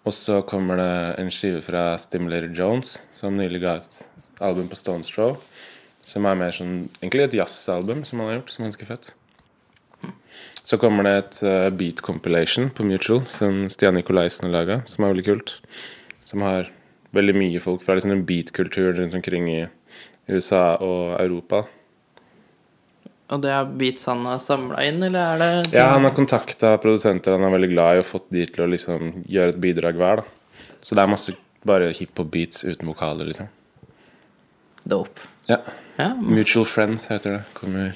[0.02, 0.92] Og så kommer det
[1.22, 4.00] en skive fra Stimulator Jones, som nylig ga et
[4.42, 5.36] album på Stone Strow.
[6.02, 9.12] Som er mer sånn egentlig et jazzalbum som han har gjort, som er ganske fett.
[10.66, 15.04] Så kommer det et uh, beat compilation på Mutual som Stian Nikolaisen har laga, som
[15.04, 15.54] er veldig kult.
[16.26, 16.70] Som har
[17.14, 19.60] veldig mye folk fra liksom en beat-kultur rundt omkring i
[20.30, 21.64] USA og Europa.
[23.32, 25.78] Og det er beats han har samla inn, eller er det ting?
[25.80, 28.70] Ja, han har kontakta produsenter han er veldig glad i, og fått de til å
[28.70, 30.22] liksom gjøre et bidrag hver.
[30.22, 33.48] da Så det er masse bare hiphop-beats uten vokaler, liksom.
[34.82, 35.28] Dope.
[35.48, 35.62] Ja.
[35.96, 37.44] ja Mutual Friends heter det.
[37.56, 37.94] Kommer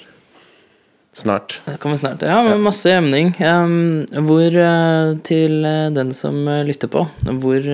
[1.16, 1.62] Snart.
[1.64, 2.43] Det kommer snart, ja.
[2.45, 3.30] Med masse emning.
[3.41, 7.07] Um, hvor, uh, til uh, den som uh, lytter på,
[7.41, 7.68] hvor,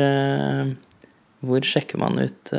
[1.42, 2.52] hvor sjekker man ut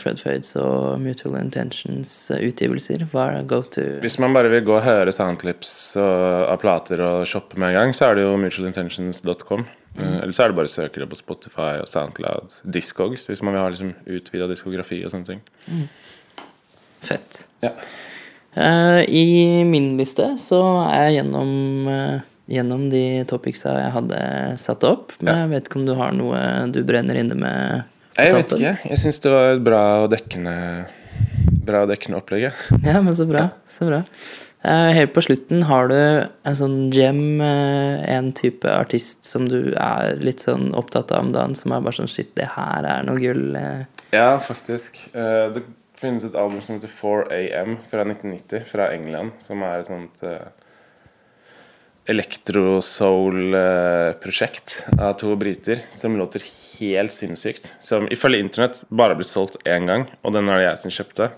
[0.00, 3.04] Fred Fades og Mutual Intentions utgivelser?
[3.12, 7.28] Hva er go to Hvis man bare vil gå og høre soundclips av plater og
[7.28, 9.66] shoppe med en gang, så er det jo mutualintentions.com.
[9.96, 10.22] Mm.
[10.22, 12.60] Eller så er det bare å søke det på Spotify og Soundcloud.
[12.64, 15.42] Discogs, hvis man vil ha liksom utvida diskografi og sånne ting.
[15.66, 15.86] Mm.
[17.04, 17.44] Fett.
[17.64, 17.74] Ja.
[18.56, 21.52] Uh, I min liste så er jeg gjennom,
[21.90, 24.20] uh, gjennom de topicsa jeg hadde
[24.62, 25.14] satt opp.
[25.20, 27.89] Men jeg vet ikke om du har noe du brenner inne med?
[28.26, 28.76] Jeg vet ikke.
[28.90, 30.54] Jeg syns det var et bra og dekkende
[31.66, 32.46] Bra og dekkende opplegg.
[32.82, 33.50] Ja, men så bra.
[33.70, 34.00] Så bra.
[34.64, 40.18] Uh, helt på slutten, har du en sånn gem, en type artist som du er
[40.20, 43.20] litt sånn opptatt av om dagen, som er bare sånn Shit, det her er noe
[43.22, 43.56] gull.
[44.12, 44.98] Ja, faktisk.
[45.12, 45.62] det
[46.00, 50.24] finnes et album som heter 4AM fra 1990, fra England, som er et sånt
[52.06, 56.42] elektro-soul-prosjekt av to briter som låter
[56.80, 57.74] helt sinnssykt.
[57.80, 61.30] Som ifølge internett bare ble solgt én gang, og den er det jeg som kjøpte.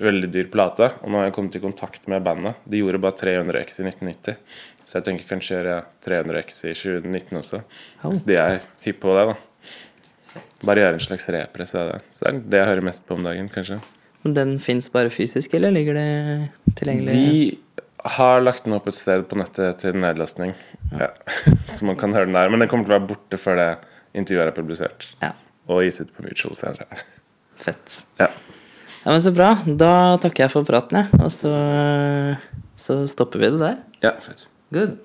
[0.00, 0.86] Veldig dyr plate.
[1.02, 2.54] Og nå har jeg kommet i kontakt med bandet.
[2.64, 4.34] De gjorde bare 300 X i 1990.
[4.86, 5.76] Så jeg tenker kanskje gjøre
[6.06, 7.58] 300 X i 2019 også.
[8.04, 9.36] Hvis Så de er hypp på det, da.
[10.66, 12.00] Bare gjøre en slags repress av det.
[12.14, 13.76] Så det er det jeg hører mest på om dagen, kanskje.
[14.22, 16.10] Den fins bare fysisk, eller ligger det
[16.76, 17.12] tilgjengelig?
[17.16, 17.58] De
[18.04, 20.54] har lagt den opp et sted på nettet til nedlastning.
[20.92, 21.10] Ja.
[21.66, 22.50] Så man kan høre den der.
[22.52, 23.70] Men den kommer til å være borte før det
[24.16, 25.08] intervjuet er publisert.
[25.22, 25.34] Ja.
[25.70, 27.02] Og gis ut på Mutual senere.
[27.60, 28.00] Fett.
[28.20, 28.30] Ja.
[29.04, 29.52] ja, men Så bra.
[29.66, 29.92] Da
[30.22, 31.20] takker jeg for praten, jeg.
[31.20, 31.52] Og så,
[32.80, 33.78] så stopper vi det der.
[34.06, 34.46] Ja, fett.
[34.74, 34.98] Good.